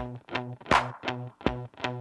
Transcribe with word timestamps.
Thank 0.00 0.20
you. 1.84 1.99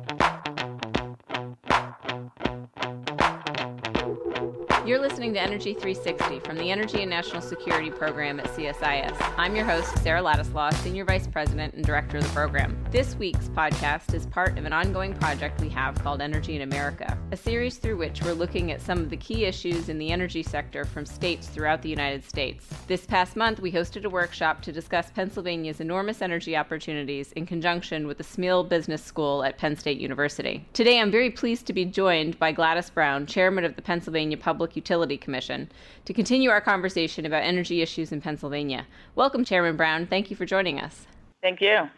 You're 4.90 4.98
listening 4.98 5.36
to 5.36 5.40
Energy 5.40 5.76
360 5.76 6.40
from 6.40 6.58
the 6.58 6.72
Energy 6.72 7.04
and 7.04 7.12
National 7.12 7.44
Security 7.44 7.92
Program 7.92 8.40
at 8.40 8.48
CSIS. 8.48 9.34
I'm 9.38 9.56
your 9.56 9.64
host, 9.64 9.96
Sarah 10.00 10.24
Ladislaw, 10.24 10.74
Senior 10.82 11.06
Vice 11.06 11.28
President 11.28 11.76
and 11.76 11.86
Director 11.86 12.18
of 12.18 12.24
the 12.24 12.30
program. 12.30 12.76
This 12.90 13.16
week's 13.16 13.50
podcast 13.50 14.16
is 14.16 14.26
part 14.26 14.58
of 14.58 14.66
an 14.66 14.74
ongoing 14.74 15.14
project 15.14 15.62
we 15.62 15.70
have 15.70 15.94
called 16.02 16.24
Energy 16.24 16.56
in 16.56 16.64
America, 16.64 17.16
a 17.32 17.38
series 17.38 17.78
through 17.78 17.98
which 17.98 18.24
we're 18.24 18.34
looking 18.34 18.72
at 18.72 18.82
some 18.82 18.98
of 18.98 19.12
the 19.12 19.18
key 19.18 19.46
issues 19.46 19.90
in 19.90 20.00
the 20.00 20.10
energy 20.10 20.42
sector 20.42 20.86
from 20.86 21.06
states 21.06 21.46
throughout 21.46 21.84
the 21.84 21.90
United 21.90 22.28
States. 22.28 22.68
This 22.88 23.06
past 23.06 23.36
month, 23.36 23.60
we 23.60 23.72
hosted 23.72 24.06
a 24.06 24.10
workshop 24.10 24.64
to 24.64 24.72
discuss 24.72 25.12
Pennsylvania's 25.12 25.82
enormous 25.82 26.24
energy 26.24 26.58
opportunities 26.58 27.32
in 27.34 27.46
conjunction 27.46 28.08
with 28.08 28.18
the 28.18 28.24
Smeal 28.24 28.68
Business 28.68 29.04
School 29.04 29.44
at 29.44 29.60
Penn 29.60 29.76
State 29.76 30.00
University. 30.00 30.66
Today, 30.74 31.00
I'm 31.00 31.12
very 31.12 31.30
pleased 31.30 31.68
to 31.68 31.74
be 31.74 31.86
joined 31.86 32.40
by 32.40 32.52
Gladys 32.52 32.90
Brown, 32.90 33.28
Chairman 33.28 33.66
of 33.66 33.76
the 33.76 33.84
Pennsylvania 33.84 34.36
Public 34.36 34.79
Utility 34.80 35.18
Commission 35.18 35.70
to 36.06 36.14
continue 36.14 36.50
our 36.50 36.62
conversation 36.62 37.26
about 37.26 37.44
energy 37.44 37.82
issues 37.82 38.14
in 38.14 38.22
Pennsylvania. 38.22 38.88
Welcome, 39.16 39.44
Chairman 39.44 39.76
Brown. 39.76 40.08
Thank 40.08 40.30
you 40.30 40.38
for 40.38 40.46
joining 40.46 40.80
us. 40.80 41.06
Thank 41.42 41.60
you. 41.60 41.90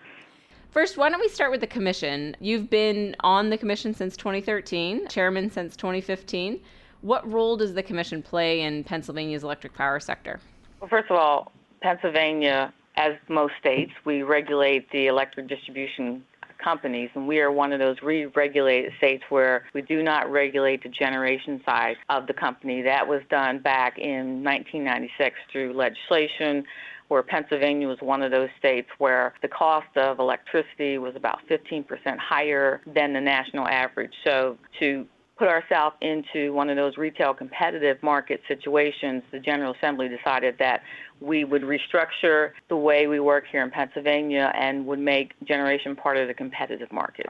First, 0.72 0.98
why 0.98 1.10
don't 1.10 1.20
we 1.20 1.30
start 1.30 1.52
with 1.52 1.62
the 1.62 1.68
commission? 1.68 2.36
You've 2.40 2.70
been 2.70 3.16
on 3.20 3.52
the 3.52 3.58
commission 3.58 3.94
since 3.94 4.18
2013, 4.18 5.10
chairman 5.10 5.52
since 5.52 5.76
2015. 5.76 6.60
What 7.02 7.32
role 7.32 7.56
does 7.56 7.74
the 7.74 7.84
commission 7.84 8.24
play 8.24 8.62
in 8.62 8.84
Pennsylvania's 8.84 9.44
electric 9.44 9.74
power 9.74 10.00
sector? 10.00 10.40
Well, 10.80 10.90
first 10.90 11.12
of 11.12 11.18
all, 11.18 11.52
Pennsylvania, 11.82 12.74
as 12.96 13.12
most 13.28 13.54
states, 13.60 13.92
we 14.06 14.24
regulate 14.24 14.90
the 14.92 15.06
electric 15.08 15.48
distribution 15.48 16.24
companies, 16.64 17.10
and 17.16 17.28
we 17.28 17.40
are 17.40 17.52
one 17.52 17.74
of 17.74 17.80
those 17.80 17.98
re-regulated 18.02 18.94
states 18.98 19.24
where 19.30 19.66
we 19.74 19.82
do 19.82 20.04
not 20.04 20.32
regulate 20.32 20.84
the 20.84 20.90
generation 20.90 21.62
side 21.66 21.96
of 22.10 22.28
the 22.28 22.34
company. 22.34 22.82
That 22.82 23.08
was 23.08 23.22
done 23.30 23.60
back 23.60 23.98
in 23.98 24.44
1996 24.44 25.36
through 25.52 25.74
legislation 25.74 26.64
where 27.08 27.22
Pennsylvania 27.22 27.90
was 27.90 27.98
one 28.00 28.24
of 28.24 28.32
those 28.32 28.48
states 28.58 28.88
where 28.98 29.34
the 29.42 29.48
cost 29.50 29.98
of 29.98 30.20
electricity 30.20 30.98
was 30.98 31.14
about 31.18 31.40
15% 31.50 31.86
higher 32.18 32.80
than 32.88 33.12
the 33.12 33.20
national 33.20 33.68
average. 33.68 34.14
So 34.24 34.58
to 34.80 35.06
put 35.42 35.50
ourselves 35.50 35.96
into 36.02 36.54
one 36.54 36.70
of 36.70 36.76
those 36.76 36.98
retail 36.98 37.34
competitive 37.34 37.98
market 38.04 38.42
situations, 38.48 39.24
the 39.32 39.40
General 39.40 39.74
Assembly 39.74 40.08
decided 40.08 40.56
that 40.60 40.84
we 41.20 41.44
would 41.44 41.64
restructure 41.64 42.52
the 42.70 42.76
way 42.76 43.08
we 43.08 43.20
work 43.20 43.46
here 43.52 43.64
in 43.64 43.72
Pennsylvania 43.72 44.52
and 44.54 44.86
would 44.86 45.00
make 45.00 45.34
generation 45.48 45.96
part 45.96 46.18
of 46.18 46.28
the 46.28 46.34
competitive 46.36 46.92
market. 46.92 47.26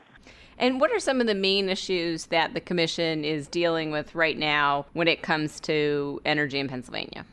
And 0.58 0.82
what 0.82 0.92
are 0.92 1.00
some 1.00 1.22
of 1.22 1.28
the 1.28 1.36
main 1.36 1.70
issues 1.70 2.26
that 2.26 2.54
the 2.54 2.60
Commission 2.60 3.24
is 3.24 3.48
dealing 3.48 3.92
with 3.92 4.14
right 4.14 4.38
now 4.38 4.88
when 4.92 5.08
it 5.08 5.22
comes 5.22 5.62
to 5.62 6.20
energy 6.26 6.60
in 6.60 6.68
Pennsylvania? 6.68 7.26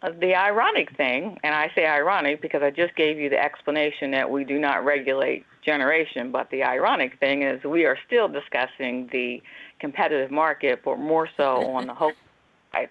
The 0.00 0.36
ironic 0.36 0.96
thing, 0.96 1.38
and 1.42 1.54
I 1.54 1.72
say 1.74 1.84
ironic 1.84 2.40
because 2.40 2.62
I 2.62 2.70
just 2.70 2.94
gave 2.94 3.18
you 3.18 3.28
the 3.28 3.42
explanation 3.42 4.12
that 4.12 4.30
we 4.30 4.44
do 4.44 4.58
not 4.58 4.84
regulate 4.84 5.44
generation, 5.64 6.30
but 6.30 6.48
the 6.50 6.62
ironic 6.62 7.18
thing 7.18 7.42
is 7.42 7.62
we 7.64 7.84
are 7.84 7.98
still 8.06 8.28
discussing 8.28 9.08
the 9.10 9.42
competitive 9.80 10.30
market, 10.30 10.82
but 10.84 10.98
more 10.98 11.28
so 11.36 11.66
on 11.72 11.88
the 11.88 11.94
whole 11.94 12.12
side, 12.72 12.88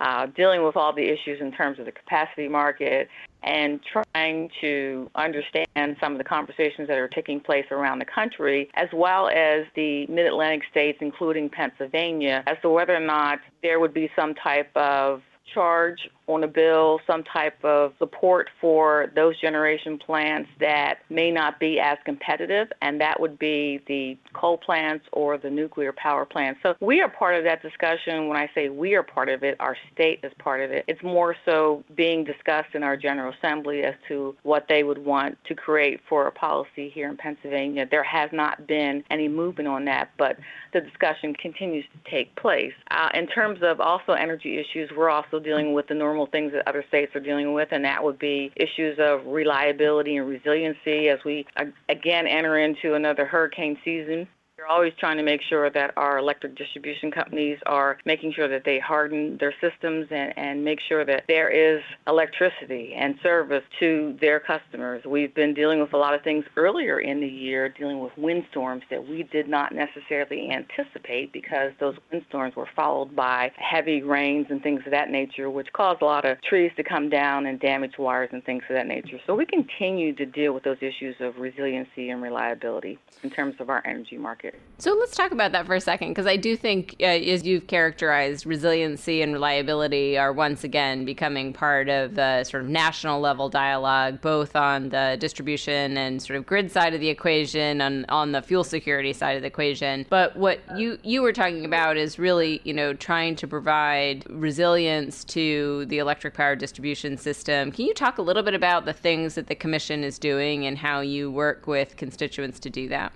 uh, 0.00 0.26
dealing 0.26 0.62
with 0.64 0.76
all 0.76 0.92
the 0.92 1.08
issues 1.08 1.40
in 1.40 1.50
terms 1.50 1.78
of 1.78 1.86
the 1.86 1.92
capacity 1.92 2.46
market 2.46 3.08
and 3.42 3.80
trying 3.82 4.50
to 4.60 5.10
understand 5.14 5.96
some 5.98 6.12
of 6.12 6.18
the 6.18 6.24
conversations 6.24 6.88
that 6.88 6.98
are 6.98 7.08
taking 7.08 7.40
place 7.40 7.66
around 7.70 7.98
the 8.00 8.04
country, 8.04 8.70
as 8.74 8.88
well 8.92 9.28
as 9.28 9.64
the 9.76 10.06
mid 10.08 10.26
Atlantic 10.26 10.62
states, 10.70 10.98
including 11.00 11.48
Pennsylvania, 11.48 12.42
as 12.46 12.56
to 12.62 12.68
whether 12.68 12.94
or 12.94 13.00
not 13.00 13.38
there 13.62 13.80
would 13.80 13.94
be 13.94 14.10
some 14.14 14.34
type 14.34 14.70
of 14.76 15.22
charge 15.52 16.08
on 16.26 16.44
a 16.44 16.48
bill 16.48 17.00
some 17.06 17.22
type 17.24 17.62
of 17.64 17.92
support 17.98 18.48
for 18.60 19.10
those 19.14 19.38
generation 19.40 19.98
plants 19.98 20.48
that 20.60 20.98
may 21.10 21.30
not 21.30 21.60
be 21.60 21.78
as 21.80 21.98
competitive, 22.04 22.68
and 22.82 23.00
that 23.00 23.20
would 23.20 23.38
be 23.38 23.80
the 23.86 24.16
coal 24.32 24.56
plants 24.58 25.04
or 25.12 25.38
the 25.38 25.50
nuclear 25.50 25.92
power 25.92 26.24
plants. 26.24 26.60
So 26.62 26.74
we 26.80 27.00
are 27.00 27.08
part 27.08 27.36
of 27.36 27.44
that 27.44 27.62
discussion. 27.62 28.28
When 28.28 28.36
I 28.36 28.48
say 28.54 28.68
we 28.68 28.94
are 28.94 29.02
part 29.02 29.28
of 29.28 29.42
it, 29.42 29.56
our 29.60 29.76
state 29.92 30.20
is 30.22 30.32
part 30.38 30.60
of 30.60 30.70
it. 30.70 30.84
It's 30.88 31.02
more 31.02 31.36
so 31.44 31.84
being 31.94 32.24
discussed 32.24 32.74
in 32.74 32.82
our 32.82 32.96
General 32.96 33.32
Assembly 33.38 33.82
as 33.82 33.94
to 34.08 34.34
what 34.42 34.66
they 34.68 34.82
would 34.82 34.98
want 34.98 35.36
to 35.46 35.54
create 35.54 36.00
for 36.08 36.26
a 36.26 36.32
policy 36.32 36.90
here 36.90 37.08
in 37.08 37.16
Pennsylvania. 37.16 37.86
There 37.90 38.04
has 38.04 38.30
not 38.32 38.66
been 38.66 39.04
any 39.10 39.28
movement 39.28 39.68
on 39.68 39.84
that, 39.86 40.10
but 40.18 40.36
the 40.72 40.80
discussion 40.80 41.34
continues 41.34 41.84
to 41.92 42.10
take 42.10 42.34
place. 42.36 42.72
Uh, 42.90 43.08
in 43.14 43.26
terms 43.26 43.60
of 43.62 43.80
also 43.80 44.12
energy 44.12 44.58
issues, 44.58 44.90
we're 44.96 45.10
also 45.10 45.38
dealing 45.38 45.72
with 45.72 45.86
the 45.88 45.94
normal 45.94 46.13
normal 46.14 46.30
things 46.30 46.52
that 46.52 46.66
other 46.68 46.84
states 46.86 47.14
are 47.16 47.20
dealing 47.20 47.52
with, 47.54 47.68
and 47.72 47.84
that 47.84 48.02
would 48.02 48.18
be 48.20 48.52
issues 48.54 48.98
of 49.00 49.26
reliability 49.26 50.16
and 50.16 50.28
resiliency 50.28 51.08
as 51.08 51.18
we 51.24 51.44
again 51.88 52.28
enter 52.28 52.56
into 52.56 52.94
another 52.94 53.24
hurricane 53.24 53.76
season. 53.84 54.28
We're 54.64 54.72
always 54.72 54.94
trying 54.98 55.18
to 55.18 55.22
make 55.22 55.42
sure 55.42 55.68
that 55.68 55.92
our 55.98 56.16
electric 56.16 56.56
distribution 56.56 57.10
companies 57.10 57.58
are 57.66 57.98
making 58.06 58.32
sure 58.32 58.48
that 58.48 58.64
they 58.64 58.78
harden 58.78 59.36
their 59.36 59.52
systems 59.60 60.06
and, 60.10 60.32
and 60.38 60.64
make 60.64 60.80
sure 60.80 61.04
that 61.04 61.24
there 61.28 61.50
is 61.50 61.82
electricity 62.06 62.94
and 62.94 63.18
service 63.22 63.62
to 63.80 64.16
their 64.22 64.40
customers. 64.40 65.04
We've 65.04 65.34
been 65.34 65.52
dealing 65.52 65.80
with 65.80 65.92
a 65.92 65.98
lot 65.98 66.14
of 66.14 66.22
things 66.22 66.46
earlier 66.56 66.98
in 66.98 67.20
the 67.20 67.28
year, 67.28 67.68
dealing 67.68 68.00
with 68.00 68.16
windstorms 68.16 68.84
that 68.88 69.06
we 69.06 69.24
did 69.24 69.48
not 69.48 69.74
necessarily 69.74 70.50
anticipate 70.50 71.30
because 71.30 71.72
those 71.78 71.96
windstorms 72.10 72.56
were 72.56 72.68
followed 72.74 73.14
by 73.14 73.52
heavy 73.56 74.02
rains 74.02 74.46
and 74.48 74.62
things 74.62 74.80
of 74.86 74.92
that 74.92 75.10
nature, 75.10 75.50
which 75.50 75.70
caused 75.74 76.00
a 76.00 76.06
lot 76.06 76.24
of 76.24 76.40
trees 76.40 76.72
to 76.76 76.82
come 76.82 77.10
down 77.10 77.44
and 77.44 77.60
damage 77.60 77.98
wires 77.98 78.30
and 78.32 78.42
things 78.44 78.62
of 78.70 78.74
that 78.76 78.86
nature. 78.86 79.20
So 79.26 79.34
we 79.34 79.44
continue 79.44 80.14
to 80.14 80.24
deal 80.24 80.54
with 80.54 80.62
those 80.62 80.78
issues 80.80 81.16
of 81.20 81.36
resiliency 81.38 82.08
and 82.08 82.22
reliability 82.22 82.98
in 83.22 83.28
terms 83.28 83.56
of 83.60 83.68
our 83.68 83.82
energy 83.84 84.16
market 84.16 84.53
So 84.76 84.92
let's 84.98 85.16
talk 85.16 85.30
about 85.30 85.52
that 85.52 85.66
for 85.66 85.76
a 85.76 85.80
second, 85.80 86.08
because 86.08 86.26
I 86.26 86.36
do 86.36 86.56
think, 86.56 86.96
uh, 87.00 87.04
as 87.04 87.44
you've 87.44 87.68
characterized, 87.68 88.44
resiliency 88.44 89.22
and 89.22 89.32
reliability 89.32 90.18
are 90.18 90.32
once 90.32 90.64
again 90.64 91.04
becoming 91.04 91.52
part 91.52 91.88
of 91.88 92.16
the 92.16 92.42
sort 92.42 92.64
of 92.64 92.68
national 92.68 93.20
level 93.20 93.48
dialogue, 93.48 94.20
both 94.20 94.56
on 94.56 94.88
the 94.88 95.16
distribution 95.20 95.96
and 95.96 96.20
sort 96.20 96.36
of 96.36 96.44
grid 96.44 96.72
side 96.72 96.92
of 96.92 97.00
the 97.00 97.08
equation, 97.08 97.80
and 97.80 98.04
on 98.08 98.32
the 98.32 98.42
fuel 98.42 98.64
security 98.64 99.12
side 99.12 99.36
of 99.36 99.42
the 99.42 99.46
equation. 99.46 100.06
But 100.10 100.36
what 100.36 100.58
you 100.76 100.98
you 101.04 101.22
were 101.22 101.32
talking 101.32 101.64
about 101.64 101.96
is 101.96 102.18
really, 102.18 102.60
you 102.64 102.74
know, 102.74 102.94
trying 102.94 103.36
to 103.36 103.46
provide 103.46 104.28
resilience 104.28 105.24
to 105.26 105.86
the 105.86 105.98
electric 105.98 106.34
power 106.34 106.56
distribution 106.56 107.16
system. 107.16 107.70
Can 107.70 107.86
you 107.86 107.94
talk 107.94 108.18
a 108.18 108.22
little 108.22 108.42
bit 108.42 108.54
about 108.54 108.86
the 108.86 108.92
things 108.92 109.36
that 109.36 109.46
the 109.46 109.54
commission 109.54 110.02
is 110.02 110.18
doing 110.18 110.66
and 110.66 110.76
how 110.76 111.00
you 111.00 111.30
work 111.30 111.68
with 111.68 111.96
constituents 111.96 112.58
to 112.58 112.70
do 112.70 112.88
that? 112.88 113.12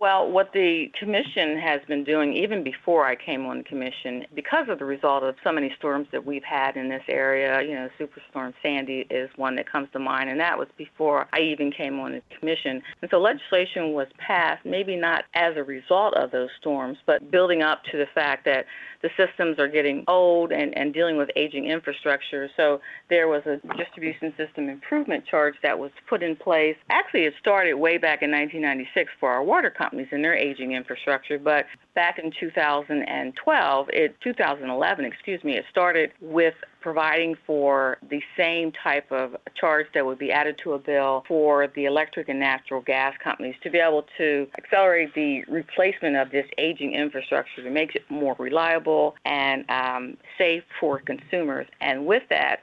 Well, 0.00 0.30
what 0.30 0.52
the 0.52 0.92
commission 0.96 1.58
has 1.58 1.80
been 1.88 2.04
doing, 2.04 2.32
even 2.32 2.62
before 2.62 3.04
I 3.04 3.16
came 3.16 3.46
on 3.46 3.58
the 3.58 3.64
commission, 3.64 4.24
because 4.32 4.68
of 4.68 4.78
the 4.78 4.84
result 4.84 5.24
of 5.24 5.34
so 5.42 5.50
many 5.50 5.74
storms 5.76 6.06
that 6.12 6.24
we've 6.24 6.44
had 6.44 6.76
in 6.76 6.88
this 6.88 7.02
area, 7.08 7.62
you 7.62 7.74
know, 7.74 7.88
Superstorm 7.98 8.54
Sandy 8.62 9.08
is 9.10 9.28
one 9.34 9.56
that 9.56 9.68
comes 9.68 9.88
to 9.94 9.98
mind, 9.98 10.30
and 10.30 10.38
that 10.38 10.56
was 10.56 10.68
before 10.76 11.26
I 11.32 11.40
even 11.40 11.72
came 11.72 11.98
on 11.98 12.12
the 12.12 12.22
commission. 12.38 12.80
And 13.02 13.10
so 13.10 13.18
legislation 13.18 13.92
was 13.92 14.06
passed, 14.18 14.64
maybe 14.64 14.94
not 14.94 15.24
as 15.34 15.56
a 15.56 15.64
result 15.64 16.14
of 16.14 16.30
those 16.30 16.50
storms, 16.60 16.98
but 17.04 17.32
building 17.32 17.62
up 17.62 17.82
to 17.90 17.98
the 17.98 18.06
fact 18.14 18.44
that 18.44 18.66
the 19.02 19.10
systems 19.16 19.58
are 19.58 19.68
getting 19.68 20.04
old 20.08 20.52
and, 20.52 20.76
and 20.76 20.92
dealing 20.92 21.16
with 21.16 21.28
aging 21.36 21.66
infrastructure. 21.66 22.48
So 22.56 22.80
there 23.10 23.28
was 23.28 23.42
a 23.46 23.60
distribution 23.76 24.32
system 24.36 24.68
improvement 24.68 25.24
charge 25.26 25.54
that 25.62 25.78
was 25.78 25.90
put 26.08 26.22
in 26.22 26.36
place. 26.36 26.76
Actually, 26.90 27.24
it 27.24 27.34
started 27.40 27.74
way 27.74 27.98
back 27.98 28.22
in 28.22 28.30
1996 28.30 29.10
for 29.20 29.30
our 29.30 29.42
water 29.42 29.70
companies 29.88 30.08
and 30.12 30.22
their 30.22 30.34
aging 30.34 30.72
infrastructure, 30.72 31.38
but 31.38 31.66
back 31.94 32.18
in 32.18 32.30
2012, 32.38 33.90
it 33.92 34.20
2011, 34.20 35.04
excuse 35.04 35.42
me, 35.42 35.56
it 35.56 35.64
started 35.70 36.12
with 36.20 36.54
providing 36.80 37.36
for 37.46 37.98
the 38.10 38.20
same 38.36 38.70
type 38.72 39.10
of 39.10 39.36
charge 39.54 39.86
that 39.94 40.04
would 40.04 40.18
be 40.18 40.30
added 40.30 40.58
to 40.62 40.74
a 40.74 40.78
bill 40.78 41.24
for 41.26 41.68
the 41.74 41.86
electric 41.86 42.28
and 42.28 42.38
natural 42.38 42.80
gas 42.82 43.14
companies 43.22 43.54
to 43.62 43.70
be 43.70 43.78
able 43.78 44.04
to 44.16 44.46
accelerate 44.58 45.12
the 45.14 45.42
replacement 45.48 46.16
of 46.16 46.30
this 46.30 46.46
aging 46.58 46.94
infrastructure 46.94 47.62
to 47.62 47.70
make 47.70 47.96
it 47.96 48.04
more 48.10 48.36
reliable 48.38 49.16
and 49.24 49.64
um, 49.70 50.16
safe 50.36 50.62
for 50.78 51.00
consumers. 51.00 51.66
And 51.80 52.06
with 52.06 52.22
that, 52.30 52.60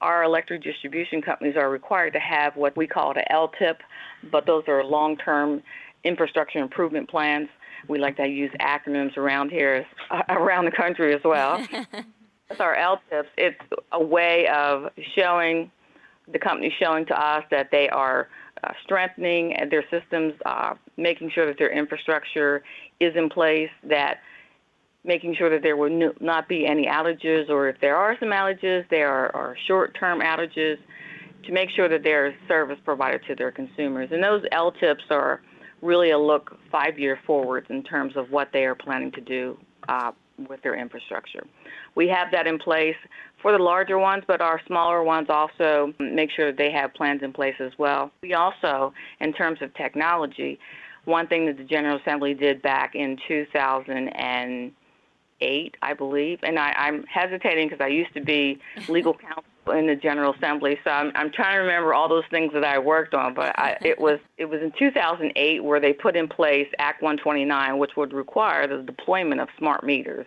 our 0.00 0.24
electric 0.24 0.62
distribution 0.62 1.22
companies 1.22 1.56
are 1.56 1.70
required 1.70 2.12
to 2.12 2.18
have 2.18 2.54
what 2.56 2.76
we 2.76 2.86
call 2.86 3.14
the 3.14 3.24
LTIP, 3.30 3.78
but 4.30 4.46
those 4.46 4.64
are 4.68 4.84
long 4.84 5.16
term 5.16 5.62
infrastructure 6.06 6.58
improvement 6.58 7.08
plans. 7.08 7.48
We 7.88 7.98
like 7.98 8.16
to 8.16 8.26
use 8.26 8.50
acronyms 8.60 9.16
around 9.16 9.50
here, 9.50 9.86
around 10.28 10.64
the 10.64 10.70
country 10.70 11.14
as 11.14 11.20
well. 11.24 11.64
That's 12.48 12.60
our 12.60 12.76
LTIPs. 12.76 13.26
It's 13.36 13.60
a 13.92 14.02
way 14.02 14.46
of 14.48 14.90
showing 15.16 15.70
the 16.32 16.38
company 16.38 16.74
showing 16.80 17.06
to 17.06 17.20
us 17.20 17.44
that 17.50 17.70
they 17.70 17.88
are 17.88 18.28
uh, 18.64 18.72
strengthening 18.84 19.56
their 19.70 19.84
systems, 19.90 20.34
uh, 20.44 20.74
making 20.96 21.30
sure 21.30 21.46
that 21.46 21.58
their 21.58 21.70
infrastructure 21.70 22.62
is 23.00 23.14
in 23.16 23.28
place, 23.28 23.70
that 23.84 24.18
making 25.04 25.34
sure 25.36 25.50
that 25.50 25.62
there 25.62 25.76
will 25.76 26.12
not 26.20 26.48
be 26.48 26.66
any 26.66 26.86
outages, 26.86 27.48
or 27.48 27.68
if 27.68 27.80
there 27.80 27.96
are 27.96 28.16
some 28.18 28.30
outages, 28.30 28.88
there 28.90 29.08
are, 29.08 29.34
are 29.36 29.56
short-term 29.66 30.20
outages, 30.20 30.76
to 31.44 31.52
make 31.52 31.70
sure 31.70 31.88
that 31.88 32.02
there 32.02 32.26
is 32.26 32.34
service 32.48 32.78
provided 32.84 33.20
to 33.28 33.34
their 33.36 33.52
consumers. 33.52 34.08
And 34.10 34.22
those 34.22 34.42
LTIPs 34.52 35.10
are 35.10 35.40
really 35.86 36.10
a 36.10 36.18
look 36.18 36.58
five 36.70 36.98
year 36.98 37.18
forwards 37.26 37.66
in 37.70 37.82
terms 37.82 38.16
of 38.16 38.30
what 38.30 38.50
they 38.52 38.64
are 38.64 38.74
planning 38.74 39.12
to 39.12 39.20
do 39.20 39.56
uh, 39.88 40.12
with 40.48 40.60
their 40.62 40.74
infrastructure. 40.74 41.46
We 41.94 42.08
have 42.08 42.30
that 42.32 42.46
in 42.46 42.58
place 42.58 42.96
for 43.40 43.52
the 43.52 43.58
larger 43.58 43.98
ones, 43.98 44.24
but 44.26 44.42
our 44.42 44.60
smaller 44.66 45.02
ones 45.02 45.28
also 45.30 45.94
make 45.98 46.30
sure 46.30 46.52
they 46.52 46.70
have 46.72 46.92
plans 46.94 47.22
in 47.22 47.32
place 47.32 47.54
as 47.60 47.72
well. 47.78 48.10
We 48.22 48.34
also, 48.34 48.92
in 49.20 49.32
terms 49.32 49.62
of 49.62 49.72
technology, 49.74 50.58
one 51.04 51.26
thing 51.28 51.46
that 51.46 51.56
the 51.56 51.64
General 51.64 51.98
Assembly 51.98 52.34
did 52.34 52.60
back 52.60 52.94
in 52.94 53.16
2008, 53.28 55.74
I 55.80 55.94
believe, 55.94 56.40
and 56.42 56.58
I, 56.58 56.74
I'm 56.76 57.04
hesitating 57.04 57.68
because 57.68 57.82
I 57.82 57.88
used 57.88 58.12
to 58.14 58.20
be 58.20 58.60
legal 58.88 59.14
counsel 59.14 59.44
in 59.72 59.86
the 59.86 59.96
General 59.96 60.34
Assembly. 60.34 60.78
So 60.84 60.90
I'm, 60.90 61.12
I'm 61.14 61.30
trying 61.30 61.56
to 61.56 61.60
remember 61.60 61.94
all 61.94 62.08
those 62.08 62.24
things 62.30 62.52
that 62.52 62.64
I 62.64 62.78
worked 62.78 63.14
on. 63.14 63.34
But 63.34 63.58
I, 63.58 63.76
it 63.80 63.98
was 63.98 64.18
it 64.38 64.46
was 64.46 64.60
in 64.62 64.72
2008 64.78 65.64
where 65.64 65.80
they 65.80 65.92
put 65.92 66.16
in 66.16 66.28
place 66.28 66.68
Act 66.78 67.02
129, 67.02 67.78
which 67.78 67.96
would 67.96 68.12
require 68.12 68.66
the 68.66 68.82
deployment 68.82 69.40
of 69.40 69.48
smart 69.58 69.84
meters, 69.84 70.26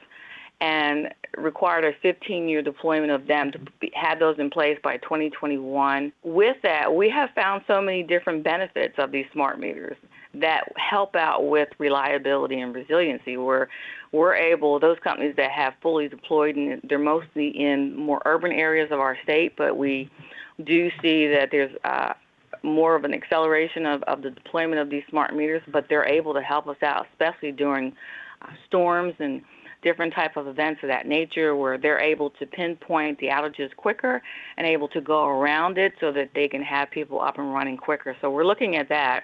and 0.62 1.14
required 1.38 1.86
a 1.86 1.94
15-year 2.06 2.62
deployment 2.62 3.12
of 3.12 3.28
them 3.28 3.52
to 3.52 3.60
be, 3.80 3.92
have 3.94 4.20
those 4.20 4.38
in 4.40 4.50
place 4.50 4.78
by 4.84 4.98
2021. 4.98 6.12
With 6.24 6.58
that, 6.64 6.94
we 6.94 7.10
have 7.10 7.30
found 7.36 7.64
so 7.68 7.82
many 7.82 8.04
different 8.04 8.44
benefits 8.44 8.96
of 8.98 9.12
these 9.12 9.26
smart 9.32 9.60
meters 9.60 9.98
that 10.36 10.72
help 10.78 11.16
out 11.16 11.48
with 11.48 11.70
reliability 11.80 12.60
and 12.60 12.74
resiliency. 12.74 13.38
Where 13.38 13.70
we're 14.12 14.36
able, 14.36 14.80
those 14.80 14.98
companies 15.04 15.36
that 15.38 15.52
have 15.52 15.74
fully 15.82 16.08
deployed, 16.08 16.56
and 16.56 16.82
they're 16.88 17.00
mostly 17.00 17.50
in 17.50 17.96
more 17.96 18.22
urban 18.26 18.52
areas 18.52 18.92
of 18.92 19.00
our 19.00 19.18
state, 19.24 19.54
but 19.58 19.78
we 19.78 20.10
do 20.64 20.90
see 21.02 21.28
that 21.28 21.50
there's 21.52 21.76
uh, 21.84 22.14
more 22.64 22.96
of 22.96 23.04
an 23.04 23.14
acceleration 23.14 23.86
of, 23.86 24.04
of 24.04 24.22
the 24.22 24.32
deployment 24.32 24.82
of 24.82 24.90
these 24.90 25.04
smart 25.10 25.36
meters, 25.36 25.62
but 25.72 25.86
they're 25.90 26.06
able 26.08 26.34
to 26.34 26.42
help 26.42 26.68
us 26.68 26.78
out, 26.84 27.08
especially 27.12 27.52
during 27.52 27.94
uh, 28.42 28.48
storms 28.68 29.14
and 29.20 29.42
different 29.82 30.14
type 30.14 30.36
of 30.36 30.48
events 30.48 30.82
of 30.84 30.90
that 30.90 31.08
nature 31.08 31.56
where 31.56 31.78
they're 31.78 32.02
able 32.02 32.30
to 32.32 32.46
pinpoint 32.46 33.18
the 33.20 33.28
outages 33.28 33.74
quicker 33.76 34.22
and 34.58 34.68
able 34.68 34.90
to 34.90 35.00
go 35.00 35.26
around 35.26 35.78
it 35.78 35.94
so 36.02 36.12
that 36.12 36.30
they 36.36 36.48
can 36.48 36.62
have 36.62 36.92
people 36.92 37.22
up 37.22 37.38
and 37.38 37.54
running 37.54 37.78
quicker. 37.78 38.16
So 38.20 38.30
we're 38.30 38.46
looking 38.46 38.76
at 38.76 38.90
that 38.90 39.24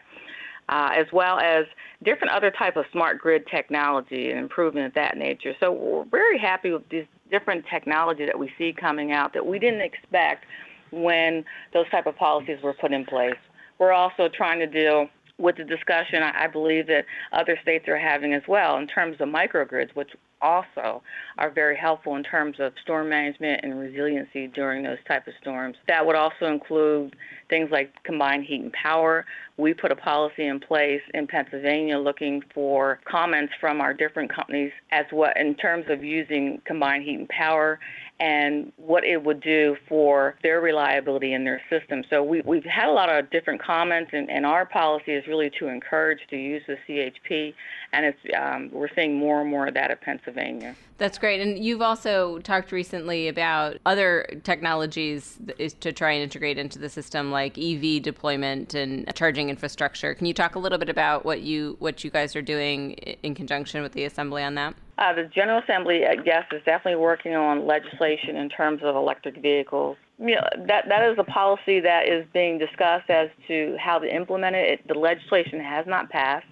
uh, 0.69 0.89
as 0.95 1.05
well 1.11 1.39
as 1.39 1.65
different 2.03 2.33
other 2.33 2.51
type 2.51 2.75
of 2.75 2.85
smart 2.91 3.19
grid 3.19 3.45
technology 3.47 4.31
and 4.31 4.39
improvement 4.39 4.87
of 4.87 4.93
that 4.93 5.17
nature. 5.17 5.53
So 5.59 5.71
we're 5.71 6.05
very 6.05 6.39
happy 6.39 6.71
with 6.71 6.87
these 6.89 7.05
different 7.31 7.65
technology 7.71 8.25
that 8.25 8.37
we 8.37 8.51
see 8.57 8.73
coming 8.73 9.11
out 9.11 9.33
that 9.33 9.45
we 9.45 9.59
didn't 9.59 9.81
expect 9.81 10.45
when 10.91 11.43
those 11.73 11.89
type 11.89 12.05
of 12.05 12.15
policies 12.15 12.57
were 12.63 12.73
put 12.73 12.91
in 12.91 13.05
place. 13.05 13.35
We're 13.79 13.91
also 13.91 14.29
trying 14.29 14.59
to 14.59 14.67
deal 14.67 15.09
with 15.37 15.57
the 15.57 15.63
discussion 15.63 16.23
I 16.23 16.47
believe 16.47 16.87
that 16.87 17.05
other 17.33 17.59
states 17.61 17.87
are 17.87 17.97
having 17.97 18.33
as 18.33 18.43
well 18.47 18.77
in 18.77 18.87
terms 18.87 19.17
of 19.19 19.27
microgrids, 19.27 19.93
which 19.93 20.11
also 20.41 21.01
are 21.37 21.49
very 21.49 21.77
helpful 21.77 22.15
in 22.15 22.23
terms 22.23 22.57
of 22.59 22.73
storm 22.83 23.09
management 23.09 23.61
and 23.63 23.79
resiliency 23.79 24.47
during 24.47 24.83
those 24.83 24.97
type 25.07 25.27
of 25.27 25.33
storms. 25.41 25.77
That 25.87 26.05
would 26.05 26.15
also 26.15 26.45
include 26.45 27.15
things 27.49 27.69
like 27.71 27.91
combined 28.03 28.45
heat 28.45 28.61
and 28.61 28.73
power. 28.73 29.25
We 29.57 29.73
put 29.73 29.91
a 29.91 29.95
policy 29.95 30.45
in 30.45 30.59
place 30.59 31.01
in 31.13 31.27
Pennsylvania 31.27 31.97
looking 31.97 32.41
for 32.53 32.99
comments 33.09 33.53
from 33.59 33.81
our 33.81 33.93
different 33.93 34.33
companies 34.33 34.71
as 34.91 35.05
what 35.11 35.37
in 35.37 35.55
terms 35.55 35.85
of 35.89 36.03
using 36.03 36.61
combined 36.65 37.03
heat 37.03 37.19
and 37.19 37.29
power 37.29 37.79
and 38.19 38.71
what 38.77 39.03
it 39.03 39.23
would 39.23 39.41
do 39.41 39.75
for 39.89 40.35
their 40.41 40.61
reliability 40.61 41.33
in 41.33 41.43
their 41.43 41.61
system. 41.69 42.03
So 42.09 42.23
we, 42.23 42.41
we've 42.41 42.63
had 42.63 42.87
a 42.87 42.91
lot 42.91 43.09
of 43.09 43.29
different 43.29 43.61
comments, 43.61 44.11
and, 44.13 44.29
and 44.29 44.45
our 44.45 44.65
policy 44.65 45.13
is 45.13 45.27
really 45.27 45.51
to 45.59 45.67
encourage 45.67 46.19
to 46.29 46.37
use 46.37 46.63
the 46.65 46.77
CHP, 46.87 47.53
and 47.91 48.05
it's 48.05 48.19
um, 48.37 48.69
we're 48.71 48.93
seeing 48.95 49.17
more 49.17 49.41
and 49.41 49.49
more 49.49 49.67
of 49.67 49.73
that 49.73 49.91
at 49.91 50.01
Pennsylvania. 50.01 50.75
That's 50.97 51.17
great. 51.17 51.41
And 51.41 51.63
you've 51.63 51.81
also 51.81 52.39
talked 52.39 52.71
recently 52.71 53.27
about 53.27 53.77
other 53.85 54.39
technologies 54.43 55.37
to 55.81 55.91
try 55.91 56.11
and 56.11 56.23
integrate 56.23 56.57
into 56.57 56.79
the 56.79 56.87
system, 56.87 57.31
like 57.31 57.57
EV 57.57 58.01
deployment 58.01 58.73
and 58.73 59.05
charging 59.13 59.49
infrastructure. 59.49 60.13
Can 60.15 60.25
you 60.25 60.33
talk 60.33 60.55
a 60.55 60.59
little 60.59 60.77
bit 60.77 60.87
about 60.87 61.25
what 61.25 61.41
you 61.41 61.75
what 61.79 62.03
you 62.05 62.09
guys 62.09 62.35
are 62.35 62.41
doing 62.41 62.91
in 62.93 63.35
conjunction 63.35 63.81
with 63.81 63.91
the 63.91 64.05
Assembly 64.05 64.41
on 64.41 64.55
that? 64.55 64.75
Uh, 64.97 65.11
the 65.11 65.25
General 65.25 65.61
Assembly, 65.61 66.03
yes, 66.23 66.45
is 66.53 66.61
definitely 66.65 67.01
working 67.01 67.35
on 67.35 67.67
legislation 67.67 68.37
in 68.37 68.47
terms 68.47 68.81
of 68.81 68.95
electric 68.95 69.41
vehicles. 69.41 69.97
You 70.17 70.35
know, 70.35 70.47
that 70.67 70.85
that 70.87 71.11
is 71.11 71.17
a 71.17 71.25
policy 71.25 71.81
that 71.81 72.07
is 72.07 72.25
being 72.33 72.57
discussed 72.57 73.09
as 73.09 73.29
to 73.49 73.75
how 73.77 73.99
to 73.99 74.07
implement 74.07 74.55
it. 74.55 74.79
it 74.79 74.87
the 74.87 74.97
legislation 74.97 75.59
has 75.59 75.85
not 75.85 76.09
passed. 76.09 76.47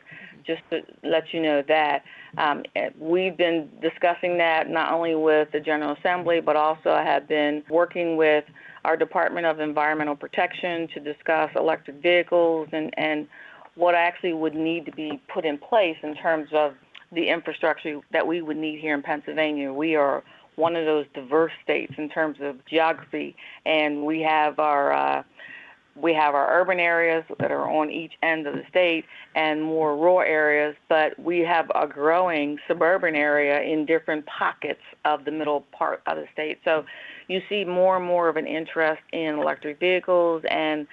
Just 0.46 0.62
to 0.70 0.82
let 1.04 1.34
you 1.34 1.42
know 1.42 1.64
that 1.68 2.04
um, 2.38 2.64
we've 3.00 3.38
been 3.38 3.70
discussing 3.82 4.38
that 4.38 4.70
not 4.70 4.92
only 4.92 5.16
with 5.16 5.52
the 5.52 5.60
General 5.60 5.96
Assembly, 6.00 6.42
but 6.42 6.56
also 6.56 6.96
have 6.96 7.28
been 7.28 7.64
working 7.70 8.18
with 8.18 8.44
our 8.86 8.98
Department 8.98 9.46
of 9.46 9.60
Environmental 9.60 10.16
Protection 10.16 10.88
to 10.94 11.00
discuss 11.00 11.50
electric 11.56 12.02
vehicles 12.02 12.68
and 12.72 12.94
and 12.98 13.28
what 13.76 13.96
actually 13.96 14.34
would 14.34 14.54
need 14.54 14.86
to 14.86 14.92
be 14.92 15.20
put 15.34 15.46
in 15.46 15.58
place 15.58 15.98
in 16.04 16.16
terms 16.16 16.50
of 16.54 16.74
the 17.12 17.30
infrastructure 17.30 18.00
that 18.12 18.26
we 18.26 18.42
would 18.42 18.58
need 18.58 18.80
here 18.80 18.94
in 18.94 19.02
Pennsylvania. 19.02 19.72
We 19.74 19.96
are 19.96 20.24
one 20.56 20.76
of 20.76 20.86
those 20.86 21.06
diverse 21.14 21.52
states 21.64 21.94
in 21.98 22.10
terms 22.10 22.38
of 22.42 22.64
geography, 22.66 23.36
and 23.66 24.04
we 24.04 24.22
have 24.22 24.60
our 24.60 24.94
uh, 24.94 25.24
we 25.96 26.14
have 26.14 26.34
our 26.34 26.60
urban 26.60 26.80
areas 26.80 27.24
that 27.40 27.52
are 27.52 27.70
on 27.70 27.92
each 27.92 28.14
end 28.24 28.48
of 28.48 28.56
the 28.56 28.64
state 28.70 29.06
and 29.36 29.62
more 29.62 29.96
rural 29.96 30.22
areas, 30.22 30.76
but 30.90 31.18
we 31.20 31.40
have 31.40 31.72
a 31.76 31.88
growing 31.88 32.58
suburban 32.68 33.16
area 33.16 33.62
in 33.62 33.86
different 33.86 34.26
pockets 34.26 34.82
of 35.06 35.24
the 35.26 35.32
middle 35.32 35.62
part 35.72 36.02
of 36.08 36.18
the 36.18 36.26
state. 36.34 36.60
So 36.66 36.86
you 37.28 37.42
see 37.48 37.64
more 37.64 37.98
and 37.98 38.06
more 38.06 38.28
of 38.28 38.38
an 38.38 38.48
interest 38.48 39.04
in 39.12 39.36
electric 39.36 39.80
vehicles 39.80 40.44
and 40.50 40.88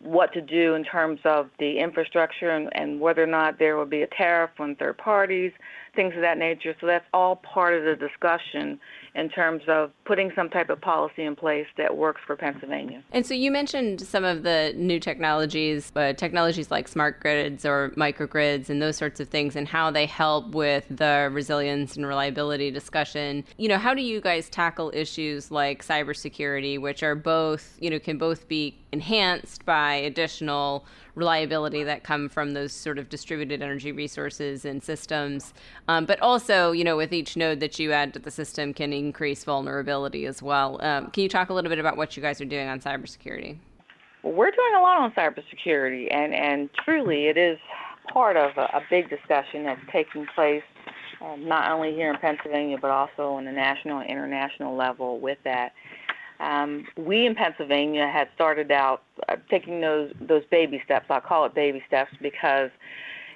what 0.00 0.32
to 0.32 0.40
do 0.40 0.74
in 0.74 0.84
terms 0.84 1.20
of 1.24 1.50
the 1.58 1.78
infrastructure 1.78 2.50
and, 2.50 2.68
and 2.76 3.00
whether 3.00 3.22
or 3.22 3.26
not 3.26 3.58
there 3.58 3.76
will 3.76 3.86
be 3.86 4.02
a 4.02 4.06
tariff 4.08 4.50
on 4.58 4.76
third 4.76 4.98
parties, 4.98 5.52
things 5.94 6.14
of 6.14 6.20
that 6.20 6.36
nature. 6.38 6.74
So 6.80 6.86
that's 6.86 7.04
all 7.14 7.36
part 7.36 7.74
of 7.74 7.84
the 7.84 7.96
discussion 7.96 8.78
in 9.14 9.28
terms 9.28 9.62
of 9.68 9.90
putting 10.04 10.32
some 10.34 10.48
type 10.48 10.70
of 10.70 10.80
policy 10.80 11.24
in 11.24 11.36
place 11.36 11.66
that 11.76 11.96
works 11.96 12.20
for 12.26 12.36
Pennsylvania. 12.36 13.02
And 13.12 13.26
so 13.26 13.34
you 13.34 13.50
mentioned 13.50 14.00
some 14.00 14.24
of 14.24 14.42
the 14.42 14.72
new 14.76 15.00
technologies, 15.00 15.92
uh, 15.96 16.12
technologies 16.12 16.70
like 16.70 16.88
smart 16.88 17.20
grids 17.20 17.64
or 17.64 17.90
microgrids 17.96 18.70
and 18.70 18.80
those 18.80 18.96
sorts 18.96 19.20
of 19.20 19.28
things, 19.28 19.56
and 19.56 19.68
how 19.68 19.90
they 19.90 20.06
help 20.06 20.54
with 20.54 20.84
the 20.90 21.28
resilience 21.32 21.96
and 21.96 22.06
reliability 22.06 22.70
discussion. 22.70 23.44
You 23.56 23.68
know, 23.68 23.78
how 23.78 23.94
do 23.94 24.02
you 24.02 24.20
guys 24.20 24.48
tackle 24.48 24.90
issues 24.94 25.50
like 25.50 25.84
cybersecurity, 25.84 26.80
which 26.80 27.02
are 27.02 27.14
both, 27.14 27.76
you 27.80 27.90
know, 27.90 27.98
can 27.98 28.18
both 28.18 28.48
be 28.48 28.78
enhanced 28.92 29.64
by 29.64 29.94
additional 29.94 30.86
reliability 31.18 31.84
that 31.84 32.04
come 32.04 32.28
from 32.28 32.52
those 32.52 32.72
sort 32.72 32.98
of 32.98 33.08
distributed 33.08 33.60
energy 33.60 33.92
resources 33.92 34.64
and 34.64 34.82
systems. 34.82 35.52
Um, 35.88 36.06
but 36.06 36.20
also, 36.22 36.72
you 36.72 36.84
know, 36.84 36.96
with 36.96 37.12
each 37.12 37.36
node 37.36 37.60
that 37.60 37.78
you 37.78 37.92
add 37.92 38.14
to 38.14 38.18
the 38.18 38.30
system 38.30 38.72
can 38.72 38.92
increase 38.92 39.44
vulnerability 39.44 40.26
as 40.26 40.42
well. 40.42 40.80
Um, 40.82 41.10
can 41.10 41.22
you 41.22 41.28
talk 41.28 41.50
a 41.50 41.54
little 41.54 41.68
bit 41.68 41.78
about 41.78 41.96
what 41.96 42.16
you 42.16 42.22
guys 42.22 42.40
are 42.40 42.46
doing 42.46 42.68
on 42.68 42.80
cybersecurity? 42.80 43.58
Well, 44.22 44.32
we're 44.32 44.50
doing 44.50 44.74
a 44.76 44.80
lot 44.80 44.98
on 44.98 45.12
cybersecurity, 45.12 46.08
and, 46.14 46.34
and 46.34 46.70
truly 46.84 47.26
it 47.26 47.36
is 47.36 47.58
part 48.12 48.36
of 48.36 48.56
a, 48.56 48.78
a 48.78 48.82
big 48.88 49.10
discussion 49.10 49.64
that's 49.64 49.80
taking 49.92 50.26
place 50.34 50.62
uh, 51.20 51.36
not 51.36 51.70
only 51.70 51.92
here 51.94 52.10
in 52.10 52.18
Pennsylvania, 52.18 52.78
but 52.80 52.90
also 52.90 53.32
on 53.32 53.44
the 53.44 53.52
national 53.52 54.00
and 54.00 54.10
international 54.10 54.76
level 54.76 55.18
with 55.18 55.38
that. 55.44 55.72
Um, 56.40 56.86
we 56.96 57.26
in 57.26 57.34
Pennsylvania 57.34 58.06
had 58.06 58.28
started 58.34 58.70
out 58.70 59.02
uh, 59.28 59.36
taking 59.50 59.80
those 59.80 60.12
those 60.20 60.44
baby 60.50 60.80
steps. 60.84 61.06
I 61.10 61.20
call 61.20 61.44
it 61.46 61.54
baby 61.54 61.82
steps 61.86 62.12
because 62.22 62.70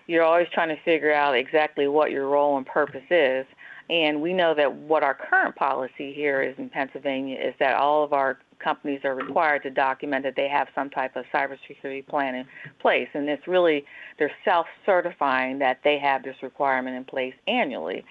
you're 0.06 0.22
always 0.22 0.48
trying 0.52 0.68
to 0.68 0.82
figure 0.82 1.12
out 1.12 1.36
exactly 1.36 1.88
what 1.88 2.10
your 2.10 2.28
role 2.28 2.56
and 2.56 2.66
purpose 2.66 3.04
is. 3.10 3.46
And 3.90 4.22
we 4.22 4.32
know 4.32 4.54
that 4.54 4.72
what 4.72 5.02
our 5.02 5.14
current 5.14 5.56
policy 5.56 6.12
here 6.12 6.42
is 6.42 6.54
in 6.58 6.70
Pennsylvania 6.70 7.38
is 7.38 7.54
that 7.58 7.76
all 7.76 8.04
of 8.04 8.12
our 8.12 8.38
companies 8.58 9.00
are 9.04 9.14
required 9.14 9.62
to 9.64 9.70
document 9.70 10.24
that 10.24 10.36
they 10.36 10.48
have 10.48 10.68
some 10.74 10.88
type 10.88 11.16
of 11.16 11.24
cybersecurity 11.34 12.06
plan 12.06 12.34
in 12.34 12.46
place. 12.80 13.08
And 13.12 13.28
it's 13.28 13.46
really, 13.48 13.84
they're 14.18 14.32
self 14.44 14.66
certifying 14.86 15.58
that 15.58 15.80
they 15.82 15.98
have 15.98 16.22
this 16.22 16.36
requirement 16.42 16.96
in 16.96 17.04
place 17.04 17.34
annually. 17.48 18.04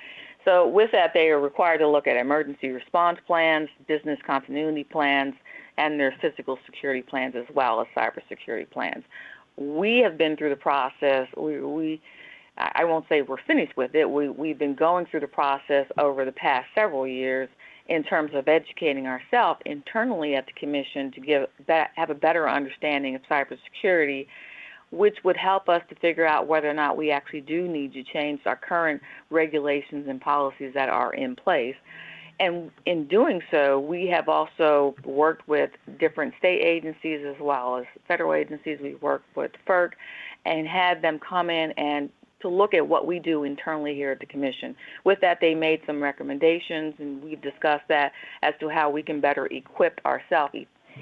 So 0.46 0.68
with 0.68 0.92
that, 0.92 1.14
they 1.14 1.30
are 1.30 1.40
required 1.40 1.80
to 1.80 1.88
look 1.88 2.08
at 2.08 2.18
emergency 2.18 2.70
response 2.70 3.20
plans, 3.28 3.70
business 3.88 4.20
continuity 4.26 4.84
plans, 4.84 5.36
and 5.78 6.00
their 6.00 6.16
physical 6.22 6.58
security 6.66 7.02
plans 7.02 7.36
as 7.36 7.46
well 7.54 7.82
as 7.82 7.88
cybersecurity 7.96 8.70
plans. 8.70 9.04
we 9.58 10.00
have 10.00 10.18
been 10.18 10.36
through 10.36 10.50
the 10.50 10.56
process. 10.56 11.28
We, 11.38 11.60
we 11.62 12.02
I 12.58 12.84
won't 12.84 13.06
say 13.10 13.22
we're 13.22 13.42
finished 13.48 13.76
with 13.78 13.96
it. 13.96 14.10
We, 14.10 14.30
we've 14.30 14.60
been 14.60 14.76
going 14.76 15.06
through 15.06 15.22
the 15.22 15.28
process 15.28 15.88
over 15.98 16.26
the 16.26 16.32
past 16.32 16.68
several 16.76 17.08
years 17.08 17.50
in 17.88 18.04
terms 18.04 18.32
of 18.34 18.48
educating 18.48 19.08
ourselves 19.08 19.60
internally 19.66 20.36
at 20.36 20.46
the 20.46 20.54
commission 20.54 21.12
to 21.12 21.22
give 21.22 21.48
that, 21.68 21.92
have 21.96 22.10
a 22.10 22.16
better 22.16 22.48
understanding 22.50 23.16
of 23.16 23.22
cybersecurity, 23.24 24.28
which 24.92 25.18
would 25.24 25.38
help 25.38 25.70
us 25.70 25.82
to 25.90 25.96
figure 25.96 26.26
out 26.26 26.48
whether 26.48 26.70
or 26.70 26.74
not 26.74 26.98
we 26.98 27.12
actually 27.12 27.42
do 27.42 27.68
need 27.68 27.94
to 27.94 28.04
change 28.04 28.42
our 28.46 28.56
current 28.56 29.02
regulations 29.30 30.06
and 30.08 30.20
policies 30.22 30.74
that 30.74 30.90
are 30.90 31.14
in 31.14 31.36
place. 31.36 31.76
And 32.40 32.72
in 32.86 33.08
doing 33.08 33.42
so, 33.52 33.80
we 33.80 34.08
have 34.08 34.28
also 34.28 34.96
worked 35.06 35.48
with 35.48 35.70
different 36.00 36.34
state 36.40 36.62
agencies 36.62 37.24
as 37.26 37.40
well 37.40 37.78
as 37.78 37.86
federal 38.08 38.34
agencies. 38.34 38.80
We 38.82 38.96
worked 38.96 39.36
with 39.36 39.52
FERC 39.68 39.92
and 40.46 40.68
had 40.68 41.02
them 41.02 41.20
come 41.20 41.50
in 41.50 41.72
and 41.74 42.10
to 42.42 42.50
look 42.50 42.74
at 42.74 42.88
what 42.88 43.06
we 43.06 43.20
do 43.20 43.44
internally 43.44 43.94
here 43.94 44.12
at 44.12 44.20
the 44.20 44.26
Commission. 44.26 44.76
With 45.04 45.20
that, 45.22 45.38
they 45.40 45.54
made 45.54 45.82
some 45.86 46.02
recommendations, 46.02 46.96
and 46.98 47.24
we've 47.24 47.42
discussed 47.42 47.88
that 47.90 48.12
as 48.42 48.56
to 48.60 48.70
how 48.70 48.90
we 48.90 49.04
can 49.04 49.22
better 49.22 49.46
equip 49.48 50.02
ourselves 50.06 50.56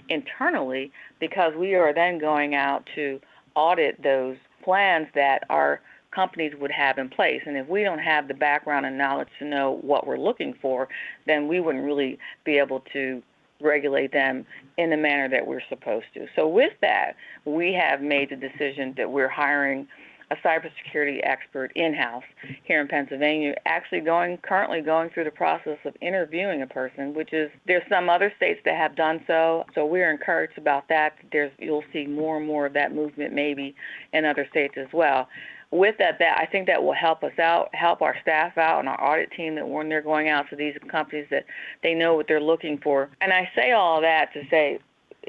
internally 0.10 0.92
because 1.20 1.54
we 1.56 1.74
are 1.76 1.94
then 1.94 2.20
going 2.20 2.56
out 2.56 2.88
to 2.96 3.20
audit 3.60 4.02
those 4.02 4.38
plans 4.64 5.08
that 5.16 5.44
our 5.50 5.82
companies 6.12 6.54
would 6.60 6.72
have 6.72 6.98
in 6.98 7.10
place. 7.10 7.42
And 7.46 7.58
if 7.58 7.68
we 7.68 7.84
don't 7.84 8.00
have 8.00 8.28
the 8.28 8.34
background 8.34 8.86
and 8.86 8.98
knowledge 8.98 9.28
to 9.40 9.46
know 9.46 9.80
what 9.82 10.08
we're 10.08 10.18
looking 10.18 10.54
for, 10.62 10.88
then 11.28 11.48
we 11.48 11.60
wouldn't 11.60 11.84
really 11.84 12.18
be 12.46 12.58
able 12.58 12.80
to 12.94 13.22
regulate 13.62 14.14
them 14.14 14.46
in 14.78 14.90
the 14.90 14.98
manner 14.98 15.28
that 15.28 15.46
we're 15.46 15.62
supposed 15.68 16.06
to. 16.14 16.26
So 16.36 16.48
with 16.48 16.72
that, 16.82 17.16
we 17.44 17.74
have 17.74 18.02
made 18.02 18.30
the 18.30 18.38
decision 18.38 18.94
that 18.96 19.12
we're 19.12 19.28
hiring 19.28 19.88
a 20.32 20.36
cybersecurity 20.38 21.20
expert 21.24 21.72
in-house 21.76 22.24
here 22.64 22.80
in 22.82 22.88
Pennsylvania, 22.88 23.56
actually 23.66 24.02
going 24.02 24.38
currently 24.38 24.82
going 24.82 25.10
through 25.10 25.24
the 25.24 25.32
process 25.32 25.78
of 25.86 25.96
interviewing 26.02 26.62
a 26.62 26.68
person, 26.68 27.14
which 27.14 27.34
is 27.34 27.50
there's 27.66 27.84
some 27.90 28.10
other 28.10 28.32
states 28.38 28.60
that 28.66 28.76
have 28.76 28.96
done 28.96 29.24
so. 29.26 29.66
So 29.74 29.86
we're 29.86 30.12
encouraged 30.12 30.58
about 30.58 30.88
that. 30.90 31.14
There's 31.32 31.52
you'll 31.58 31.84
see 31.92 32.06
more 32.06 32.38
and 32.38 32.46
more 32.46 32.66
of 32.66 32.74
that 32.74 32.94
movement 32.94 33.34
maybe 33.34 33.76
in 34.14 34.26
other 34.26 34.48
states 34.50 34.76
as 34.78 34.88
well. 34.94 35.28
With 35.72 35.98
that, 36.00 36.18
that 36.18 36.40
I 36.40 36.48
think 36.48 36.66
that 36.66 36.84
will 36.84 36.94
help 36.94 37.24
us 37.24 37.38
out, 37.38 37.70
help 37.76 38.02
our 38.02 38.16
staff 38.24 38.58
out 38.58 38.80
and 38.80 38.90
our 38.90 39.04
audit 39.04 39.32
team 39.32 39.54
that 39.56 39.68
when 39.68 39.88
they're 39.88 40.02
going 40.02 40.28
out 40.28 40.50
to 40.50 40.56
these 40.56 40.76
companies 40.90 41.28
that 41.30 41.46
they 41.84 41.94
know 41.94 42.16
what 42.16 42.28
they're 42.28 42.42
looking 42.42 42.80
for. 42.80 43.10
And 43.22 43.32
I 43.32 43.50
say 43.56 43.72
all 43.72 44.02
that 44.02 44.34
to 44.34 44.42
say 44.50 44.80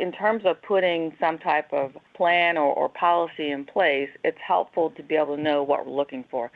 in 0.01 0.13
terms 0.13 0.43
of 0.47 0.61
putting 0.63 1.15
some 1.21 1.39
type 1.39 1.73
of 1.73 1.93
plan 2.15 2.57
or, 2.57 2.73
or 2.75 2.89
policy 2.89 3.51
in 3.51 3.65
place, 3.65 4.09
it's 4.25 4.39
helpful 4.47 4.91
to 4.97 5.03
be 5.03 5.15
able 5.15 5.37
to 5.37 5.43
know 5.43 5.63
what 5.63 5.87
we're 5.87 5.93
looking 5.93 6.25
for. 6.31 6.51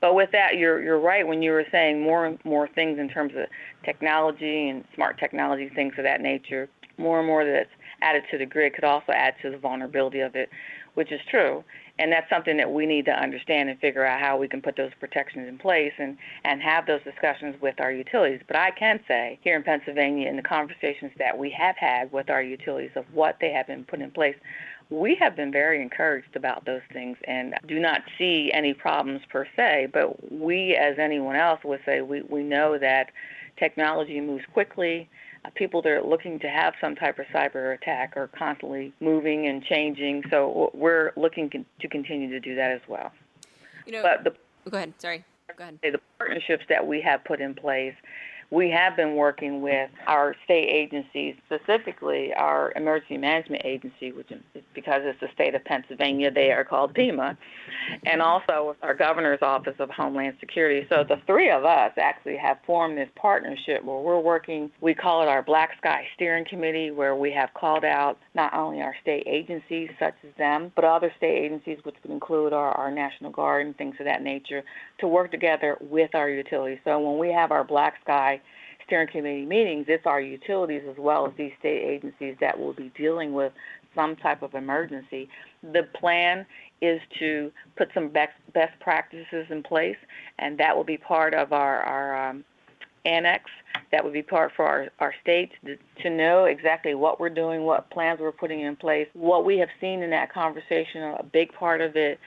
But 0.00 0.14
with 0.14 0.30
that, 0.32 0.56
you're 0.56 0.82
you're 0.82 1.00
right 1.00 1.26
when 1.26 1.42
you 1.42 1.52
were 1.52 1.66
saying 1.70 2.02
more 2.02 2.26
and 2.26 2.38
more 2.44 2.68
things 2.68 2.98
in 2.98 3.08
terms 3.08 3.32
of 3.36 3.46
technology 3.84 4.68
and 4.68 4.84
smart 4.94 5.18
technology, 5.18 5.70
things 5.74 5.94
of 5.98 6.04
that 6.04 6.20
nature. 6.20 6.68
More 6.96 7.18
and 7.18 7.26
more 7.26 7.44
that's 7.44 7.70
added 8.02 8.24
to 8.30 8.38
the 8.38 8.46
grid 8.46 8.74
could 8.74 8.84
also 8.84 9.12
add 9.12 9.34
to 9.42 9.50
the 9.50 9.58
vulnerability 9.58 10.20
of 10.20 10.34
it, 10.34 10.50
which 10.94 11.12
is 11.12 11.20
true. 11.30 11.64
And 12.00 12.10
that's 12.10 12.30
something 12.30 12.56
that 12.56 12.72
we 12.72 12.86
need 12.86 13.04
to 13.04 13.12
understand 13.12 13.68
and 13.68 13.78
figure 13.78 14.06
out 14.06 14.20
how 14.20 14.38
we 14.38 14.48
can 14.48 14.62
put 14.62 14.74
those 14.74 14.90
protections 14.98 15.46
in 15.46 15.58
place 15.58 15.92
and, 15.98 16.16
and 16.44 16.62
have 16.62 16.86
those 16.86 17.02
discussions 17.04 17.60
with 17.60 17.78
our 17.78 17.92
utilities. 17.92 18.40
But 18.46 18.56
I 18.56 18.70
can 18.70 19.00
say 19.06 19.38
here 19.42 19.54
in 19.54 19.62
Pennsylvania, 19.62 20.26
in 20.26 20.36
the 20.36 20.42
conversations 20.42 21.12
that 21.18 21.36
we 21.36 21.50
have 21.50 21.76
had 21.76 22.10
with 22.10 22.30
our 22.30 22.42
utilities 22.42 22.92
of 22.96 23.04
what 23.12 23.36
they 23.38 23.52
have 23.52 23.66
been 23.66 23.84
put 23.84 24.00
in 24.00 24.10
place, 24.10 24.34
we 24.88 25.14
have 25.16 25.36
been 25.36 25.52
very 25.52 25.82
encouraged 25.82 26.34
about 26.36 26.64
those 26.64 26.80
things 26.90 27.18
and 27.28 27.54
do 27.68 27.78
not 27.78 28.00
see 28.16 28.50
any 28.54 28.72
problems 28.72 29.20
per 29.28 29.46
se. 29.54 29.88
But 29.92 30.32
we, 30.32 30.74
as 30.76 30.98
anyone 30.98 31.36
else, 31.36 31.60
would 31.64 31.80
say 31.84 32.00
we, 32.00 32.22
we 32.22 32.42
know 32.42 32.78
that 32.78 33.10
technology 33.58 34.22
moves 34.22 34.44
quickly 34.54 35.10
people 35.54 35.82
that 35.82 35.90
are 35.90 36.02
looking 36.02 36.38
to 36.40 36.48
have 36.48 36.74
some 36.80 36.94
type 36.94 37.18
of 37.18 37.26
cyber 37.26 37.74
attack 37.74 38.16
are 38.16 38.28
constantly 38.28 38.92
moving 39.00 39.46
and 39.46 39.64
changing. 39.64 40.22
So 40.30 40.70
we're 40.74 41.12
looking 41.16 41.50
to 41.50 41.88
continue 41.88 42.28
to 42.30 42.40
do 42.40 42.54
that 42.56 42.70
as 42.70 42.80
well. 42.88 43.12
You 43.86 43.92
know, 43.92 44.02
but 44.02 44.24
the, 44.24 44.70
go 44.70 44.76
ahead. 44.76 44.94
Sorry. 44.98 45.24
Go 45.56 45.64
ahead. 45.64 45.78
The 45.82 46.00
partnerships 46.18 46.64
that 46.68 46.86
we 46.86 47.00
have 47.00 47.24
put 47.24 47.40
in 47.40 47.54
place 47.54 47.94
we 48.50 48.68
have 48.70 48.96
been 48.96 49.14
working 49.14 49.62
with 49.62 49.90
our 50.08 50.34
state 50.44 50.68
agencies, 50.68 51.36
specifically 51.46 52.34
our 52.34 52.72
emergency 52.74 53.16
management 53.16 53.62
agency, 53.64 54.10
which 54.10 54.32
is 54.32 54.40
because 54.74 55.02
it's 55.04 55.20
the 55.20 55.28
state 55.32 55.54
of 55.54 55.64
Pennsylvania, 55.64 56.30
they 56.32 56.50
are 56.50 56.64
called 56.64 56.92
PEMA, 56.94 57.36
and 58.06 58.20
also 58.20 58.68
with 58.68 58.76
our 58.82 58.94
governor's 58.94 59.38
office 59.40 59.76
of 59.78 59.88
Homeland 59.90 60.36
Security. 60.40 60.84
So 60.90 61.04
the 61.04 61.20
three 61.26 61.50
of 61.50 61.64
us 61.64 61.92
actually 61.96 62.36
have 62.38 62.58
formed 62.66 62.98
this 62.98 63.08
partnership 63.14 63.84
where 63.84 64.00
we're 64.00 64.18
working, 64.18 64.70
we 64.80 64.94
call 64.94 65.22
it 65.22 65.28
our 65.28 65.42
Black 65.42 65.70
Sky 65.78 66.06
Steering 66.16 66.44
Committee, 66.44 66.90
where 66.90 67.14
we 67.14 67.30
have 67.30 67.54
called 67.54 67.84
out 67.84 68.18
not 68.34 68.52
only 68.52 68.80
our 68.82 68.96
state 69.00 69.24
agencies 69.26 69.90
such 70.00 70.14
as 70.24 70.34
them, 70.38 70.72
but 70.74 70.84
other 70.84 71.12
state 71.16 71.44
agencies, 71.44 71.78
which 71.84 71.96
would 72.02 72.12
include 72.12 72.52
our, 72.52 72.72
our 72.72 72.90
National 72.90 73.30
Guard 73.30 73.66
and 73.66 73.76
things 73.76 73.94
of 74.00 74.06
that 74.06 74.22
nature, 74.22 74.64
to 74.98 75.06
work 75.06 75.30
together 75.30 75.76
with 75.80 76.14
our 76.14 76.28
utilities. 76.28 76.78
So 76.84 76.98
when 76.98 77.18
we 77.18 77.32
have 77.32 77.52
our 77.52 77.62
Black 77.62 77.94
Sky 78.02 78.39
steering 78.90 79.06
committee 79.06 79.46
meetings, 79.46 79.86
it's 79.88 80.04
our 80.04 80.20
utilities 80.20 80.82
as 80.90 80.96
well 80.98 81.24
as 81.24 81.32
these 81.38 81.52
state 81.60 81.82
agencies 81.84 82.36
that 82.40 82.58
will 82.58 82.72
be 82.72 82.90
dealing 82.96 83.32
with 83.32 83.52
some 83.94 84.16
type 84.16 84.42
of 84.42 84.54
emergency. 84.54 85.28
The 85.62 85.84
plan 85.94 86.44
is 86.82 87.00
to 87.20 87.52
put 87.76 87.88
some 87.94 88.08
best, 88.08 88.32
best 88.52 88.78
practices 88.80 89.46
in 89.48 89.62
place, 89.62 89.96
and 90.40 90.58
that 90.58 90.76
will 90.76 90.84
be 90.84 90.96
part 90.96 91.34
of 91.34 91.52
our, 91.52 91.80
our 91.82 92.30
um, 92.30 92.44
annex. 93.04 93.44
That 93.92 94.02
would 94.02 94.12
be 94.12 94.22
part 94.22 94.50
for 94.56 94.64
our, 94.64 94.88
our 94.98 95.14
states 95.22 95.52
to, 95.64 95.76
to 96.02 96.10
know 96.10 96.46
exactly 96.46 96.94
what 96.94 97.20
we're 97.20 97.30
doing, 97.30 97.62
what 97.62 97.88
plans 97.90 98.18
we're 98.20 98.32
putting 98.32 98.60
in 98.60 98.74
place. 98.74 99.06
What 99.12 99.44
we 99.44 99.58
have 99.58 99.68
seen 99.80 100.02
in 100.02 100.10
that 100.10 100.32
conversation, 100.32 101.02
a 101.02 101.22
big 101.22 101.52
part 101.52 101.80
of 101.80 101.94
it 101.94 102.18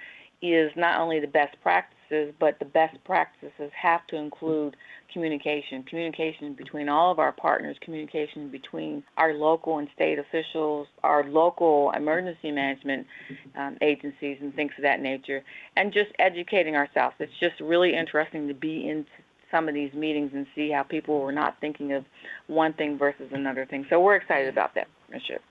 is 0.42 0.72
not 0.78 1.00
only 1.00 1.20
the 1.20 1.28
best 1.28 1.60
practices, 2.08 2.34
but 2.40 2.60
the 2.60 2.66
best 2.66 2.98
practices 3.04 3.72
have 3.80 4.06
to 4.08 4.16
include 4.16 4.76
communication, 5.12 5.84
communication 5.84 6.54
between 6.54 6.90
all 6.90 7.12
of 7.12 7.20
our 7.20 7.32
partners, 7.32 7.78
communication 7.82 8.50
between 8.50 9.04
our 9.18 9.34
local 9.34 9.78
and 9.78 9.88
state 9.96 10.20
officials, 10.20 10.88
our 11.04 11.24
local 11.24 11.92
emergency 11.96 12.52
management 12.52 13.06
um, 13.58 13.78
agencies, 13.82 14.38
and 14.42 14.56
things 14.56 14.72
of 14.78 14.84
that 14.84 15.02
nature, 15.02 15.44
and 15.76 15.94
just 15.94 16.12
educating 16.20 16.76
ourselves. 16.76 17.16
It's 17.20 17.32
just 17.40 17.60
really 17.60 17.96
interesting 17.96 18.48
to 18.48 18.54
be 18.54 18.90
in 18.90 19.06
some 19.52 19.68
of 19.68 19.76
these 19.76 19.94
meetings 19.94 20.32
and 20.34 20.48
see 20.56 20.72
how 20.72 20.82
people 20.82 21.20
were 21.20 21.32
not 21.32 21.58
thinking 21.62 21.94
of 21.94 22.06
one 22.48 22.74
thing 22.74 22.98
versus 22.98 23.30
another 23.32 23.66
thing. 23.66 23.86
So 23.90 24.00
we're 24.00 24.16
excited 24.16 24.50
about 24.50 24.74
that 24.76 24.88
partnership. 25.08 25.44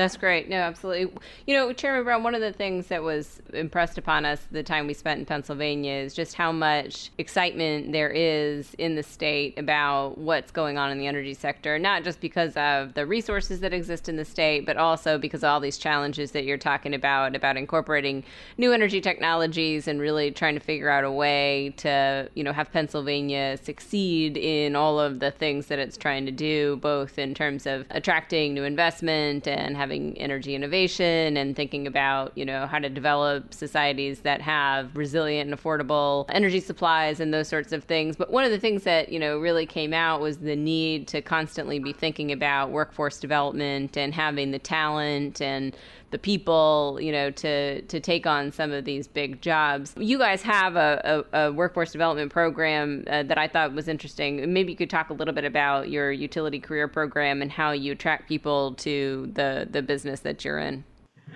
That's 0.00 0.16
great. 0.16 0.48
No, 0.48 0.56
absolutely. 0.56 1.12
You 1.46 1.54
know, 1.54 1.74
Chairman 1.74 2.04
Brown, 2.04 2.22
one 2.22 2.34
of 2.34 2.40
the 2.40 2.54
things 2.54 2.86
that 2.86 3.02
was 3.02 3.42
impressed 3.52 3.98
upon 3.98 4.24
us 4.24 4.40
the 4.50 4.62
time 4.62 4.86
we 4.86 4.94
spent 4.94 5.20
in 5.20 5.26
Pennsylvania 5.26 5.92
is 5.92 6.14
just 6.14 6.36
how 6.36 6.52
much 6.52 7.10
excitement 7.18 7.92
there 7.92 8.08
is 8.08 8.72
in 8.78 8.94
the 8.94 9.02
state 9.02 9.58
about 9.58 10.16
what's 10.16 10.52
going 10.52 10.78
on 10.78 10.90
in 10.90 10.98
the 10.98 11.06
energy 11.06 11.34
sector, 11.34 11.78
not 11.78 12.02
just 12.02 12.18
because 12.18 12.56
of 12.56 12.94
the 12.94 13.04
resources 13.04 13.60
that 13.60 13.74
exist 13.74 14.08
in 14.08 14.16
the 14.16 14.24
state, 14.24 14.64
but 14.64 14.78
also 14.78 15.18
because 15.18 15.44
of 15.44 15.50
all 15.50 15.60
these 15.60 15.76
challenges 15.76 16.30
that 16.30 16.44
you're 16.44 16.56
talking 16.56 16.94
about, 16.94 17.36
about 17.36 17.58
incorporating 17.58 18.24
new 18.56 18.72
energy 18.72 19.02
technologies 19.02 19.86
and 19.86 20.00
really 20.00 20.30
trying 20.30 20.54
to 20.54 20.60
figure 20.60 20.88
out 20.88 21.04
a 21.04 21.12
way 21.12 21.74
to, 21.76 22.26
you 22.32 22.42
know, 22.42 22.54
have 22.54 22.72
Pennsylvania 22.72 23.58
succeed 23.62 24.38
in 24.38 24.74
all 24.74 24.98
of 24.98 25.20
the 25.20 25.30
things 25.30 25.66
that 25.66 25.78
it's 25.78 25.98
trying 25.98 26.24
to 26.24 26.32
do, 26.32 26.76
both 26.76 27.18
in 27.18 27.34
terms 27.34 27.66
of 27.66 27.84
attracting 27.90 28.54
new 28.54 28.64
investment 28.64 29.46
and 29.46 29.76
having 29.76 29.89
having 29.90 30.16
energy 30.18 30.54
innovation 30.54 31.36
and 31.36 31.56
thinking 31.56 31.84
about, 31.88 32.30
you 32.38 32.44
know, 32.44 32.64
how 32.64 32.78
to 32.78 32.88
develop 32.88 33.52
societies 33.52 34.20
that 34.20 34.40
have 34.40 34.96
resilient 34.96 35.50
and 35.50 35.58
affordable 35.58 36.26
energy 36.28 36.60
supplies 36.60 37.18
and 37.18 37.34
those 37.34 37.48
sorts 37.48 37.72
of 37.72 37.82
things. 37.82 38.14
But 38.14 38.30
one 38.30 38.44
of 38.44 38.52
the 38.52 38.58
things 38.60 38.84
that, 38.84 39.08
you 39.08 39.18
know, 39.18 39.40
really 39.40 39.66
came 39.66 39.92
out 39.92 40.20
was 40.20 40.38
the 40.38 40.54
need 40.54 41.08
to 41.08 41.20
constantly 41.20 41.80
be 41.80 41.92
thinking 41.92 42.30
about 42.30 42.70
workforce 42.70 43.18
development 43.18 43.96
and 43.96 44.14
having 44.14 44.52
the 44.52 44.60
talent 44.60 45.40
and 45.40 45.76
the 46.10 46.18
people, 46.18 46.98
you 47.00 47.12
know, 47.12 47.30
to 47.30 47.82
to 47.82 48.00
take 48.00 48.26
on 48.26 48.52
some 48.52 48.72
of 48.72 48.84
these 48.84 49.06
big 49.06 49.40
jobs. 49.40 49.94
You 49.96 50.18
guys 50.18 50.42
have 50.42 50.76
a, 50.76 51.24
a, 51.32 51.38
a 51.38 51.52
workforce 51.52 51.92
development 51.92 52.32
program 52.32 53.04
uh, 53.06 53.22
that 53.24 53.38
I 53.38 53.48
thought 53.48 53.72
was 53.72 53.88
interesting. 53.88 54.52
Maybe 54.52 54.72
you 54.72 54.76
could 54.76 54.90
talk 54.90 55.10
a 55.10 55.14
little 55.14 55.34
bit 55.34 55.44
about 55.44 55.90
your 55.90 56.10
utility 56.10 56.58
career 56.58 56.88
program 56.88 57.42
and 57.42 57.50
how 57.50 57.70
you 57.72 57.92
attract 57.92 58.28
people 58.28 58.74
to 58.74 59.30
the 59.34 59.68
the 59.70 59.82
business 59.82 60.20
that 60.20 60.44
you're 60.44 60.58
in. 60.58 60.84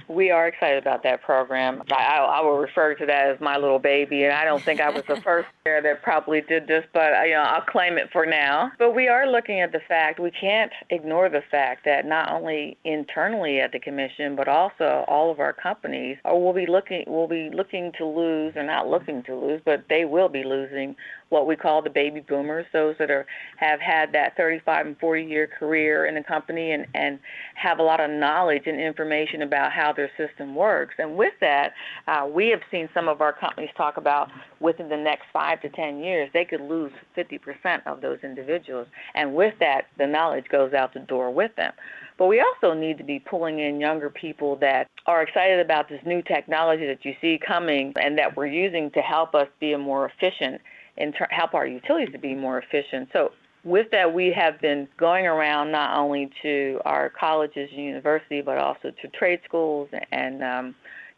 We 0.08 0.30
are 0.30 0.46
excited 0.46 0.78
about 0.78 1.02
that 1.04 1.22
program. 1.22 1.82
I, 1.92 2.18
I 2.18 2.40
will 2.40 2.58
refer 2.58 2.94
to 2.94 3.06
that 3.06 3.26
as 3.26 3.40
my 3.40 3.56
little 3.56 3.78
baby, 3.78 4.24
and 4.24 4.32
I 4.32 4.44
don't 4.44 4.62
think 4.62 4.80
I 4.80 4.90
was 4.90 5.02
the 5.08 5.20
first 5.24 5.48
there 5.64 5.80
that 5.82 6.02
probably 6.02 6.40
did 6.42 6.66
this, 6.66 6.84
but 6.92 7.14
uh, 7.14 7.22
you 7.22 7.34
know 7.34 7.42
I'll 7.42 7.62
claim 7.62 7.98
it 7.98 8.10
for 8.12 8.26
now. 8.26 8.72
But 8.78 8.94
we 8.94 9.08
are 9.08 9.26
looking 9.26 9.60
at 9.60 9.72
the 9.72 9.80
fact 9.88 10.20
we 10.20 10.30
can't 10.30 10.72
ignore 10.90 11.28
the 11.28 11.42
fact 11.50 11.84
that 11.84 12.06
not 12.06 12.30
only 12.30 12.76
internally 12.84 13.60
at 13.60 13.72
the 13.72 13.80
commission, 13.80 14.36
but 14.36 14.48
also 14.48 15.04
all 15.08 15.30
of 15.30 15.40
our 15.40 15.52
companies 15.52 16.18
are, 16.24 16.38
will 16.38 16.52
be 16.52 16.66
looking 16.66 17.04
will 17.06 17.28
be 17.28 17.50
looking 17.52 17.92
to 17.98 18.04
lose, 18.04 18.54
or 18.56 18.62
not 18.62 18.88
looking 18.88 19.22
to 19.24 19.34
lose, 19.34 19.60
but 19.64 19.84
they 19.88 20.04
will 20.04 20.28
be 20.28 20.44
losing 20.44 20.96
what 21.28 21.46
we 21.46 21.56
call 21.56 21.82
the 21.82 21.90
baby 21.90 22.20
boomers, 22.20 22.66
those 22.72 22.94
that 22.98 23.10
are 23.10 23.26
have 23.56 23.80
had 23.80 24.12
that 24.12 24.36
35 24.36 24.86
and 24.86 24.98
40 24.98 25.22
year 25.24 25.46
career 25.46 26.06
in 26.06 26.14
the 26.14 26.22
company 26.22 26.72
and, 26.72 26.86
and 26.94 27.18
have 27.54 27.78
a 27.78 27.82
lot 27.82 28.00
of 28.00 28.10
knowledge 28.10 28.62
and 28.66 28.80
information 28.80 29.42
about 29.42 29.72
how 29.72 29.92
their 29.92 30.10
system 30.16 30.54
works. 30.54 30.94
And 30.98 31.16
with 31.16 31.34
that, 31.40 31.72
uh, 32.06 32.28
we 32.30 32.48
have 32.48 32.60
seen 32.70 32.88
some 32.94 33.08
of 33.08 33.20
our 33.20 33.32
companies 33.32 33.70
talk 33.76 33.96
about 33.96 34.30
within 34.60 34.88
the 34.88 34.96
next 34.96 35.24
five 35.32 35.60
to 35.62 35.68
10 35.68 35.98
years, 35.98 36.30
they 36.32 36.44
could 36.44 36.60
lose 36.60 36.92
50% 37.16 37.86
of 37.86 38.00
those 38.00 38.18
individuals. 38.22 38.86
And 39.14 39.34
with 39.34 39.54
that, 39.60 39.86
the 39.98 40.06
knowledge 40.06 40.46
goes 40.48 40.72
out 40.72 40.94
the 40.94 41.00
door 41.00 41.30
with 41.30 41.54
them. 41.56 41.72
But 42.16 42.26
we 42.26 42.40
also 42.40 42.74
need 42.74 42.98
to 42.98 43.04
be 43.04 43.18
pulling 43.18 43.58
in 43.58 43.80
younger 43.80 44.08
people 44.08 44.56
that 44.56 44.88
are 45.06 45.22
excited 45.22 45.58
about 45.58 45.88
this 45.88 46.00
new 46.06 46.22
technology 46.22 46.86
that 46.86 47.04
you 47.04 47.14
see 47.20 47.40
coming 47.44 47.92
and 48.00 48.16
that 48.18 48.36
we're 48.36 48.46
using 48.46 48.90
to 48.92 49.00
help 49.00 49.34
us 49.34 49.48
be 49.58 49.74
more 49.76 50.06
efficient 50.06 50.60
and 50.96 51.14
help 51.30 51.54
our 51.54 51.66
utilities 51.66 52.12
to 52.12 52.18
be 52.18 52.34
more 52.34 52.58
efficient. 52.58 53.08
So 53.12 53.32
with 53.64 53.90
that, 53.92 54.12
we 54.12 54.32
have 54.32 54.60
been 54.60 54.86
going 54.98 55.26
around 55.26 55.72
not 55.72 55.96
only 55.98 56.30
to 56.42 56.80
our 56.84 57.08
colleges 57.08 57.70
and 57.72 57.82
universities, 57.82 58.42
but 58.44 58.58
also 58.58 58.92
to 59.02 59.08
trade 59.08 59.40
schools 59.44 59.88
and 60.12 60.42
um, 60.42 60.74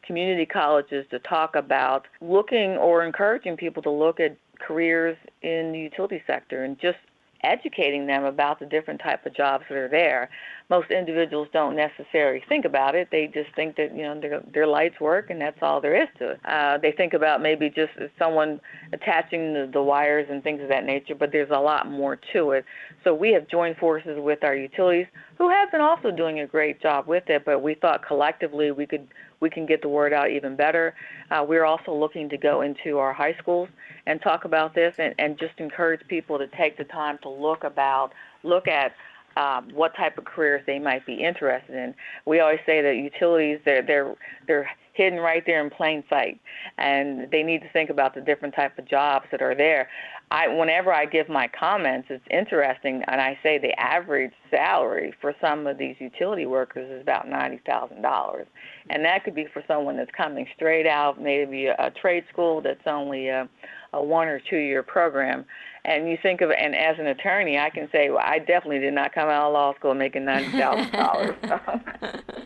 community 0.06 0.46
colleges 0.46 1.04
to 1.10 1.18
talk 1.18 1.56
about 1.56 2.06
looking 2.20 2.76
or 2.76 3.04
encouraging 3.04 3.56
people 3.56 3.82
to 3.82 3.90
look 3.90 4.20
at 4.20 4.36
careers 4.60 5.16
in 5.42 5.72
the 5.72 5.78
utility 5.78 6.22
sector 6.26 6.64
and 6.64 6.78
just 6.78 6.98
educating 7.42 8.06
them 8.06 8.24
about 8.24 8.58
the 8.58 8.66
different 8.66 9.00
type 9.00 9.26
of 9.26 9.34
jobs 9.34 9.64
that 9.68 9.76
are 9.76 9.88
there. 9.88 10.30
Most 10.68 10.90
individuals 10.90 11.46
don't 11.52 11.76
necessarily 11.76 12.42
think 12.48 12.64
about 12.64 12.96
it. 12.96 13.08
They 13.12 13.28
just 13.28 13.54
think 13.54 13.76
that 13.76 13.94
you 13.94 14.02
know 14.02 14.20
their 14.20 14.40
their 14.52 14.66
lights 14.66 14.98
work 15.00 15.30
and 15.30 15.40
that's 15.40 15.58
all 15.62 15.80
there 15.80 16.00
is 16.00 16.08
to 16.18 16.30
it. 16.30 16.40
Uh, 16.44 16.78
they 16.78 16.90
think 16.90 17.14
about 17.14 17.40
maybe 17.40 17.70
just 17.70 17.92
someone 18.18 18.60
attaching 18.92 19.54
the, 19.54 19.70
the 19.72 19.82
wires 19.82 20.26
and 20.28 20.42
things 20.42 20.60
of 20.60 20.68
that 20.68 20.84
nature, 20.84 21.14
but 21.14 21.30
there's 21.30 21.50
a 21.50 21.58
lot 21.58 21.88
more 21.88 22.18
to 22.32 22.50
it. 22.50 22.64
So 23.04 23.14
we 23.14 23.32
have 23.32 23.46
joined 23.46 23.76
forces 23.76 24.18
with 24.18 24.42
our 24.42 24.56
utilities, 24.56 25.06
who 25.38 25.48
have 25.48 25.70
been 25.70 25.80
also 25.80 26.10
doing 26.10 26.40
a 26.40 26.46
great 26.46 26.82
job 26.82 27.06
with 27.06 27.30
it. 27.30 27.44
But 27.44 27.62
we 27.62 27.74
thought 27.74 28.04
collectively 28.04 28.72
we 28.72 28.86
could 28.86 29.06
we 29.38 29.50
can 29.50 29.66
get 29.66 29.82
the 29.82 29.88
word 29.88 30.12
out 30.12 30.30
even 30.30 30.56
better. 30.56 30.94
Uh, 31.30 31.44
we're 31.46 31.64
also 31.64 31.94
looking 31.94 32.28
to 32.30 32.36
go 32.36 32.62
into 32.62 32.98
our 32.98 33.12
high 33.12 33.34
schools 33.34 33.68
and 34.06 34.20
talk 34.20 34.44
about 34.44 34.74
this 34.74 34.94
and, 34.98 35.14
and 35.18 35.38
just 35.38 35.54
encourage 35.58 36.00
people 36.08 36.38
to 36.38 36.46
take 36.48 36.76
the 36.76 36.84
time 36.84 37.18
to 37.22 37.28
look 37.28 37.62
about 37.62 38.12
look 38.42 38.68
at 38.68 38.92
um, 39.36 39.70
what 39.74 39.94
type 39.96 40.18
of 40.18 40.24
careers 40.24 40.62
they 40.66 40.78
might 40.78 41.04
be 41.06 41.14
interested 41.14 41.74
in. 41.74 41.94
We 42.24 42.40
always 42.40 42.60
say 42.66 42.80
that 42.82 42.96
utilities 42.96 43.58
they're 43.64 43.82
they're 43.82 44.14
they're 44.46 44.70
hidden 44.96 45.20
right 45.20 45.44
there 45.46 45.62
in 45.62 45.70
plain 45.70 46.02
sight, 46.08 46.40
and 46.78 47.30
they 47.30 47.42
need 47.42 47.60
to 47.60 47.68
think 47.72 47.90
about 47.90 48.14
the 48.14 48.20
different 48.20 48.54
type 48.54 48.78
of 48.78 48.86
jobs 48.86 49.26
that 49.30 49.42
are 49.42 49.54
there. 49.54 49.88
I 50.30 50.48
whenever 50.48 50.92
I 50.92 51.04
give 51.06 51.28
my 51.28 51.48
comments, 51.48 52.08
it's 52.10 52.24
interesting, 52.30 53.02
and 53.06 53.20
I 53.20 53.38
say 53.42 53.58
the 53.58 53.78
average 53.78 54.32
salary 54.50 55.14
for 55.20 55.34
some 55.40 55.66
of 55.66 55.78
these 55.78 55.96
utility 56.00 56.46
workers 56.46 56.90
is 56.90 57.00
about 57.00 57.28
ninety 57.28 57.60
thousand 57.64 58.02
dollars, 58.02 58.46
and 58.90 59.04
that 59.04 59.22
could 59.22 59.34
be 59.34 59.46
for 59.52 59.62
someone 59.68 59.96
that's 59.96 60.10
coming 60.16 60.46
straight 60.56 60.86
out, 60.86 61.20
maybe 61.20 61.66
a, 61.66 61.76
a 61.78 61.90
trade 61.90 62.24
school 62.32 62.60
that's 62.60 62.86
only 62.86 63.28
a, 63.28 63.48
a 63.92 64.02
one 64.02 64.26
or 64.26 64.40
two 64.40 64.58
year 64.58 64.82
program. 64.82 65.44
And 65.84 66.08
you 66.08 66.18
think 66.20 66.40
of, 66.40 66.50
and 66.50 66.74
as 66.74 66.98
an 66.98 67.06
attorney, 67.06 67.58
I 67.58 67.70
can 67.70 67.88
say, 67.92 68.10
well, 68.10 68.24
I 68.24 68.40
definitely 68.40 68.80
did 68.80 68.94
not 68.94 69.14
come 69.14 69.28
out 69.28 69.46
of 69.46 69.52
law 69.52 69.74
school 69.76 69.94
making 69.94 70.24
ninety 70.24 70.50
thousand 70.50 70.90
dollars. 70.90 71.36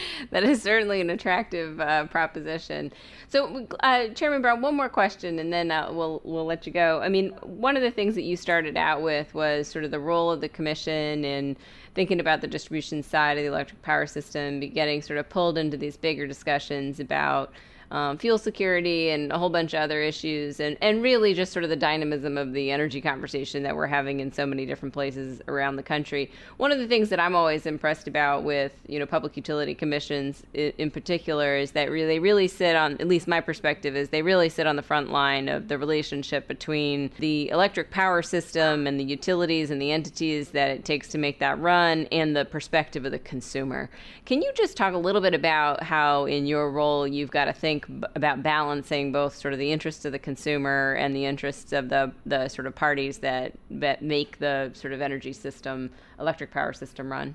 that 0.30 0.44
is 0.44 0.62
certainly 0.62 1.00
an 1.00 1.10
attractive 1.10 1.80
uh, 1.80 2.06
proposition. 2.06 2.92
So, 3.28 3.66
uh, 3.80 4.08
Chairman 4.08 4.42
Brown, 4.42 4.60
one 4.60 4.74
more 4.76 4.88
question, 4.88 5.38
and 5.38 5.52
then 5.52 5.70
uh, 5.70 5.90
we'll 5.92 6.20
we'll 6.24 6.46
let 6.46 6.66
you 6.66 6.72
go. 6.72 7.00
I 7.02 7.08
mean, 7.08 7.30
one 7.42 7.76
of 7.76 7.82
the 7.82 7.90
things 7.90 8.14
that 8.14 8.22
you 8.22 8.36
started 8.36 8.76
out 8.76 9.02
with 9.02 9.32
was 9.34 9.68
sort 9.68 9.84
of 9.84 9.90
the 9.90 10.00
role 10.00 10.30
of 10.30 10.40
the 10.40 10.48
commission 10.48 11.24
in 11.24 11.56
thinking 11.94 12.20
about 12.20 12.40
the 12.40 12.46
distribution 12.46 13.02
side 13.02 13.36
of 13.36 13.42
the 13.42 13.48
electric 13.48 13.82
power 13.82 14.06
system, 14.06 14.60
getting 14.60 15.02
sort 15.02 15.18
of 15.18 15.28
pulled 15.28 15.58
into 15.58 15.76
these 15.76 15.96
bigger 15.96 16.26
discussions 16.26 17.00
about 17.00 17.52
um, 17.92 18.16
fuel 18.16 18.38
security 18.38 19.10
and 19.10 19.30
a 19.30 19.38
whole 19.38 19.50
bunch 19.50 19.74
of 19.74 19.80
other 19.80 20.00
issues, 20.00 20.60
and, 20.60 20.78
and 20.80 21.02
really 21.02 21.34
just 21.34 21.52
sort 21.52 21.62
of 21.62 21.68
the 21.68 21.76
dynamism 21.76 22.38
of 22.38 22.54
the 22.54 22.70
energy 22.70 23.02
conversation 23.02 23.62
that 23.62 23.76
we're 23.76 23.86
having 23.86 24.20
in 24.20 24.32
so 24.32 24.46
many 24.46 24.64
different 24.64 24.94
places 24.94 25.42
around 25.46 25.76
the 25.76 25.82
country. 25.82 26.30
One 26.56 26.72
of 26.72 26.78
the 26.78 26.88
things 26.88 27.10
that 27.10 27.20
I'm 27.20 27.36
always 27.36 27.66
impressed 27.66 28.08
about 28.08 28.44
with 28.44 28.72
you 28.88 28.98
know 28.98 29.04
public 29.04 29.36
utility 29.36 29.74
commissions 29.74 30.42
in, 30.54 30.72
in 30.78 30.90
particular 30.90 31.54
is 31.56 31.72
that 31.72 31.90
really 31.90 32.06
they 32.06 32.18
really 32.18 32.48
sit 32.48 32.74
on 32.76 32.92
at 32.94 33.06
least 33.06 33.28
my 33.28 33.40
perspective 33.40 33.94
is 33.94 34.08
they 34.08 34.22
really 34.22 34.48
sit 34.48 34.66
on 34.66 34.76
the 34.76 34.82
front 34.82 35.12
line 35.12 35.48
of 35.48 35.68
the 35.68 35.76
relationship 35.76 36.48
between 36.48 37.10
the 37.18 37.50
electric 37.50 37.90
power 37.90 38.22
system 38.22 38.86
and 38.86 38.98
the 38.98 39.04
utilities 39.04 39.70
and 39.70 39.82
the 39.82 39.92
entities 39.92 40.50
that 40.50 40.70
it 40.70 40.86
takes 40.86 41.08
to 41.08 41.18
make 41.18 41.40
that 41.40 41.60
run 41.60 42.06
and 42.10 42.34
the 42.34 42.46
perspective 42.46 43.04
of 43.04 43.12
the 43.12 43.18
consumer. 43.18 43.90
Can 44.24 44.40
you 44.40 44.50
just 44.54 44.78
talk 44.78 44.94
a 44.94 44.98
little 44.98 45.20
bit 45.20 45.34
about 45.34 45.82
how 45.82 46.24
in 46.24 46.46
your 46.46 46.70
role 46.70 47.06
you've 47.06 47.30
got 47.30 47.44
to 47.44 47.52
think 47.52 47.81
think 47.82 48.06
about 48.14 48.42
balancing 48.42 49.12
both 49.12 49.36
sort 49.36 49.52
of 49.52 49.58
the 49.58 49.72
interests 49.72 50.04
of 50.04 50.12
the 50.12 50.18
consumer 50.18 50.94
and 50.94 51.14
the 51.14 51.24
interests 51.24 51.72
of 51.72 51.88
the 51.88 52.12
the 52.26 52.48
sort 52.48 52.66
of 52.66 52.74
parties 52.74 53.18
that 53.18 53.52
that 53.70 54.02
make 54.02 54.38
the 54.38 54.70
sort 54.74 54.92
of 54.92 55.00
energy 55.00 55.32
system, 55.32 55.90
electric 56.18 56.50
power 56.50 56.72
system 56.72 57.10
run. 57.10 57.34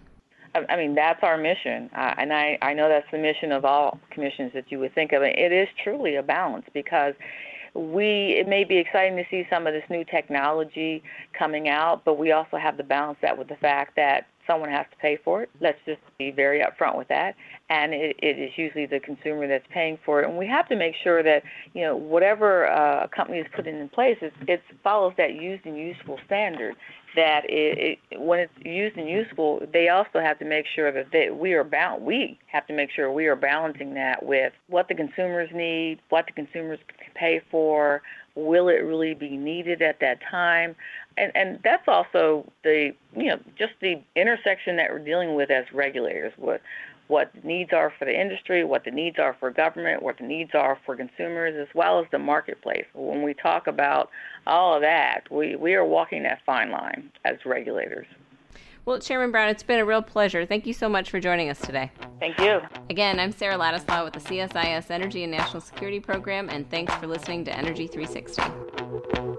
I 0.69 0.75
mean, 0.75 0.95
that's 0.95 1.21
our 1.21 1.37
mission, 1.37 1.89
uh, 1.95 2.15
and 2.17 2.33
I 2.33 2.57
I 2.61 2.73
know 2.73 2.89
that's 2.89 3.09
the 3.11 3.17
mission 3.17 3.51
of 3.51 3.65
all 3.65 3.99
commissions 4.09 4.53
that 4.53 4.71
you 4.71 4.79
would 4.79 4.95
think 4.95 5.11
of. 5.11 5.21
It 5.21 5.51
is 5.51 5.67
truly 5.83 6.15
a 6.15 6.23
balance 6.23 6.65
because 6.73 7.13
we 7.73 8.35
it 8.39 8.47
may 8.47 8.63
be 8.63 8.77
exciting 8.77 9.17
to 9.17 9.25
see 9.29 9.45
some 9.49 9.67
of 9.67 9.73
this 9.73 9.83
new 9.89 10.03
technology 10.03 11.03
coming 11.37 11.69
out, 11.69 12.05
but 12.05 12.17
we 12.17 12.31
also 12.31 12.57
have 12.57 12.77
to 12.77 12.83
balance 12.83 13.19
that 13.21 13.37
with 13.37 13.49
the 13.49 13.57
fact 13.57 13.95
that 13.97 14.25
someone 14.47 14.69
has 14.69 14.85
to 14.91 14.97
pay 14.97 15.17
for 15.23 15.43
it. 15.43 15.49
Let's 15.59 15.77
just 15.85 15.99
be 16.17 16.31
very 16.31 16.61
upfront 16.61 16.97
with 16.97 17.09
that. 17.09 17.35
And 17.69 17.93
it, 17.93 18.15
it 18.19 18.39
is 18.39 18.51
usually 18.55 18.85
the 18.85 18.99
consumer 18.99 19.47
that's 19.47 19.67
paying 19.71 19.99
for 20.05 20.21
it. 20.21 20.27
And 20.27 20.37
we 20.37 20.47
have 20.47 20.67
to 20.69 20.75
make 20.75 20.95
sure 21.03 21.21
that, 21.21 21.43
you 21.73 21.81
know, 21.81 21.95
whatever 21.95 22.67
uh, 22.67 23.03
a 23.03 23.07
company 23.07 23.39
is 23.39 23.47
putting 23.55 23.77
in 23.79 23.89
place, 23.89 24.17
it, 24.21 24.33
it 24.47 24.61
follows 24.83 25.13
that 25.17 25.35
used 25.35 25.65
and 25.65 25.77
useful 25.77 26.17
standard. 26.25 26.75
That 27.15 27.45
it, 27.49 27.99
it, 28.11 28.19
when 28.19 28.39
it's 28.39 28.53
used 28.63 28.95
and 28.95 29.09
useful, 29.09 29.61
they 29.73 29.89
also 29.89 30.19
have 30.19 30.37
to 30.39 30.45
make 30.45 30.65
sure 30.75 30.91
that 30.91 31.07
they, 31.11 31.31
we 31.31 31.53
are 31.53 31.63
bound. 31.63 32.03
We 32.03 32.37
have 32.47 32.67
to 32.67 32.73
make 32.73 32.91
sure 32.91 33.11
we 33.11 33.25
are 33.25 33.35
balancing 33.35 33.93
that 33.95 34.23
with 34.23 34.53
what 34.67 34.87
the 34.87 34.93
consumers 34.93 35.49
need, 35.53 35.99
what 36.09 36.27
the 36.27 36.33
consumers 36.33 36.79
pay 37.15 37.41
for, 37.49 38.03
will 38.35 38.67
it 38.67 38.83
really 38.83 39.15
be 39.15 39.35
needed 39.35 39.81
at 39.81 39.99
that 39.99 40.19
time 40.29 40.75
and 41.17 41.31
and 41.35 41.59
that's 41.63 41.87
also 41.87 42.49
the 42.63 42.93
you 43.15 43.25
know 43.25 43.39
just 43.57 43.73
the 43.81 44.01
intersection 44.15 44.77
that 44.77 44.89
we're 44.89 44.99
dealing 44.99 45.35
with 45.35 45.49
as 45.49 45.65
regulators 45.73 46.31
what 46.37 46.61
what 47.07 47.31
needs 47.43 47.71
are 47.73 47.91
for 47.97 48.05
the 48.05 48.19
industry 48.19 48.63
what 48.63 48.83
the 48.83 48.91
needs 48.91 49.17
are 49.19 49.35
for 49.39 49.49
government 49.49 50.01
what 50.01 50.17
the 50.17 50.23
needs 50.23 50.51
are 50.53 50.77
for 50.85 50.95
consumers 50.95 51.55
as 51.55 51.73
well 51.73 51.99
as 51.99 52.05
the 52.11 52.19
marketplace 52.19 52.85
when 52.93 53.23
we 53.23 53.33
talk 53.33 53.67
about 53.67 54.09
all 54.45 54.75
of 54.75 54.81
that 54.81 55.21
we 55.31 55.55
we 55.55 55.73
are 55.73 55.85
walking 55.85 56.23
that 56.23 56.39
fine 56.45 56.71
line 56.71 57.11
as 57.25 57.37
regulators 57.45 58.07
well, 58.85 58.99
Chairman 58.99 59.31
Brown, 59.31 59.49
it's 59.49 59.63
been 59.63 59.79
a 59.79 59.85
real 59.85 60.01
pleasure. 60.01 60.45
Thank 60.45 60.65
you 60.65 60.71
so 60.71 60.87
much 60.87 61.09
for 61.09 61.19
joining 61.19 61.49
us 61.49 61.59
today. 61.59 61.91
Thank 62.21 62.39
you. 62.39 62.61
Again, 62.89 63.19
I'm 63.19 63.33
Sarah 63.33 63.57
Ladislaw 63.57 64.05
with 64.05 64.13
the 64.13 64.21
CSIS 64.21 64.89
Energy 64.89 65.23
and 65.23 65.31
National 65.33 65.59
Security 65.59 65.99
Program, 65.99 66.47
and 66.47 66.69
thanks 66.71 66.93
for 66.93 67.05
listening 67.05 67.43
to 67.43 67.53
Energy 67.53 67.87
360. 67.87 69.36